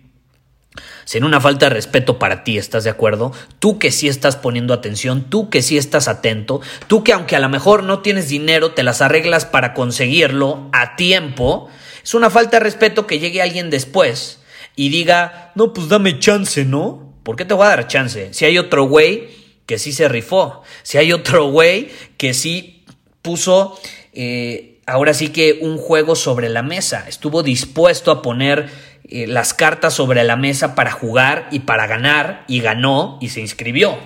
sin 1.10 1.24
una 1.24 1.42
falta 1.42 1.66
de 1.66 1.74
respeto 1.74 2.20
para 2.20 2.44
ti, 2.44 2.60
¿estás 2.60 2.84
de 2.84 2.92
acuerdo? 2.92 3.32
Tú 3.58 3.80
que 3.80 3.90
sí 3.90 4.08
estás 4.08 4.36
poniendo 4.36 4.76
atención, 4.76 5.24
tú 5.28 5.50
que 5.50 5.64
sí 5.64 5.76
estás 5.76 6.08
atento, 6.08 6.62
tú 6.86 7.04
que 7.04 7.14
aunque 7.14 7.36
a 7.36 7.40
lo 7.40 7.50
mejor 7.50 7.82
no 7.82 8.04
tienes 8.04 8.30
dinero, 8.30 8.74
te 8.74 8.84
las 8.84 9.02
arreglas 9.02 9.46
para 9.46 9.74
conseguirlo 9.74 10.70
a 10.72 10.96
tiempo, 10.98 11.68
es 12.04 12.14
una 12.14 12.30
falta 12.30 12.58
de 12.58 12.64
respeto 12.64 13.08
que 13.08 13.18
llegue 13.18 13.42
alguien 13.42 13.72
después 13.72 14.42
y 14.76 14.90
diga, 14.90 15.52
no, 15.56 15.74
pues 15.74 15.90
dame 15.90 16.20
chance, 16.20 16.64
¿no? 16.64 17.12
¿Por 17.24 17.36
qué 17.36 17.44
te 17.44 17.56
voy 17.56 17.66
a 17.66 17.70
dar 17.70 17.88
chance? 17.88 18.32
Si 18.32 18.46
hay 18.46 18.60
otro 18.60 18.84
güey 18.84 19.30
que 19.66 19.80
sí 19.80 19.94
se 19.94 20.10
rifó, 20.10 20.62
si 20.84 21.00
hay 21.00 21.12
otro 21.12 21.50
güey 21.50 21.90
que 22.18 22.36
sí 22.36 22.86
puso... 23.24 23.80
Eh, 24.14 24.70
ahora 24.90 25.14
sí 25.14 25.30
que 25.30 25.60
un 25.62 25.78
juego 25.78 26.16
sobre 26.16 26.50
la 26.50 26.64
mesa, 26.64 27.06
estuvo 27.08 27.44
dispuesto 27.44 28.12
a 28.12 28.22
poner 28.22 28.70
eh, 29.12 29.26
las 29.26 29.56
cartas 29.56 29.96
sobre 29.96 30.24
la 30.24 30.36
mesa 30.36 30.76
para 30.76 30.92
jugar 30.92 31.48
y 31.50 31.62
para 31.62 31.88
ganar 31.88 32.44
y 32.48 32.60
ganó 32.60 33.18
y 33.20 33.30
se 33.30 33.42
inscribió. 33.42 33.98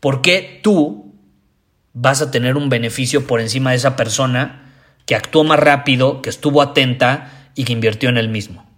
¿Por 0.00 0.20
qué 0.20 0.60
tú 0.62 1.14
vas 1.94 2.20
a 2.20 2.30
tener 2.30 2.58
un 2.58 2.68
beneficio 2.68 3.26
por 3.26 3.40
encima 3.40 3.70
de 3.70 3.76
esa 3.76 3.96
persona 3.96 4.74
que 5.06 5.14
actuó 5.16 5.44
más 5.44 5.58
rápido, 5.58 6.20
que 6.20 6.28
estuvo 6.28 6.60
atenta 6.60 7.50
y 7.54 7.64
que 7.64 7.72
invirtió 7.72 8.10
en 8.10 8.18
él 8.18 8.28
mismo? 8.28 8.68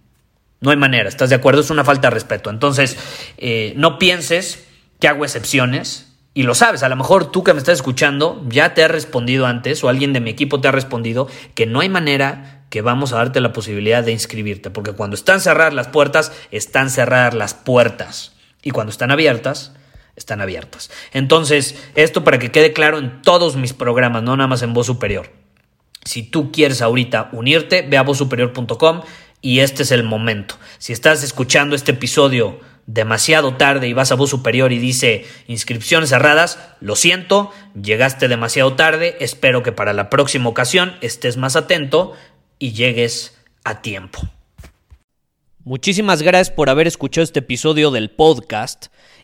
No 0.61 0.71
hay 0.71 0.77
manera, 0.77 1.09
¿estás 1.09 1.29
de 1.29 1.35
acuerdo? 1.35 1.59
Es 1.59 1.69
una 1.69 1.83
falta 1.83 2.07
de 2.07 2.13
respeto. 2.13 2.49
Entonces, 2.49 2.97
eh, 3.37 3.73
no 3.75 3.99
pienses 3.99 4.67
que 5.01 5.09
hago 5.09 5.25
excepciones. 5.25 6.10
Y 6.33 6.43
lo 6.43 6.55
sabes, 6.55 6.83
a 6.83 6.89
lo 6.89 6.95
mejor 6.95 7.29
tú 7.29 7.43
que 7.43 7.53
me 7.53 7.59
estás 7.59 7.75
escuchando 7.75 8.41
ya 8.47 8.73
te 8.73 8.83
ha 8.83 8.87
respondido 8.87 9.45
antes 9.45 9.83
o 9.83 9.89
alguien 9.89 10.13
de 10.13 10.21
mi 10.21 10.29
equipo 10.29 10.61
te 10.61 10.69
ha 10.69 10.71
respondido 10.71 11.27
que 11.55 11.65
no 11.65 11.81
hay 11.81 11.89
manera 11.89 12.63
que 12.69 12.81
vamos 12.81 13.11
a 13.11 13.17
darte 13.17 13.41
la 13.41 13.51
posibilidad 13.51 14.01
de 14.01 14.13
inscribirte, 14.13 14.69
porque 14.69 14.93
cuando 14.93 15.15
están 15.15 15.41
cerradas 15.41 15.73
las 15.73 15.89
puertas, 15.89 16.31
están 16.51 16.89
cerradas 16.89 17.33
las 17.33 17.53
puertas, 17.53 18.33
y 18.63 18.71
cuando 18.71 18.91
están 18.91 19.11
abiertas, 19.11 19.73
están 20.15 20.39
abiertas. 20.39 20.89
Entonces, 21.11 21.75
esto 21.95 22.23
para 22.23 22.39
que 22.39 22.51
quede 22.51 22.71
claro 22.73 22.97
en 22.97 23.21
todos 23.21 23.57
mis 23.57 23.73
programas, 23.73 24.23
no 24.23 24.37
nada 24.37 24.47
más 24.47 24.61
en 24.61 24.73
Voz 24.73 24.87
Superior. 24.87 25.29
Si 26.05 26.23
tú 26.23 26.51
quieres 26.51 26.81
ahorita 26.81 27.29
unirte, 27.33 27.85
ve 27.87 27.97
a 27.97 28.03
vozsuperior.com 28.03 29.01
y 29.41 29.59
este 29.59 29.83
es 29.83 29.91
el 29.91 30.03
momento. 30.03 30.55
Si 30.77 30.93
estás 30.93 31.23
escuchando 31.23 31.75
este 31.75 31.91
episodio 31.91 32.59
demasiado 32.93 33.55
tarde 33.55 33.87
y 33.87 33.93
vas 33.93 34.11
a 34.11 34.15
voz 34.15 34.29
superior 34.29 34.71
y 34.71 34.79
dice 34.79 35.25
inscripciones 35.47 36.09
cerradas, 36.09 36.59
lo 36.79 36.95
siento, 36.95 37.51
llegaste 37.81 38.27
demasiado 38.27 38.73
tarde, 38.73 39.15
espero 39.19 39.63
que 39.63 39.71
para 39.71 39.93
la 39.93 40.09
próxima 40.09 40.49
ocasión 40.49 40.95
estés 41.01 41.37
más 41.37 41.55
atento 41.55 42.13
y 42.59 42.73
llegues 42.73 43.37
a 43.63 43.81
tiempo. 43.81 44.19
Muchísimas 45.63 46.21
gracias 46.21 46.49
por 46.49 46.69
haber 46.69 46.87
escuchado 46.87 47.23
este 47.23 47.39
episodio 47.39 47.91
del 47.91 48.09
podcast. 48.09 48.87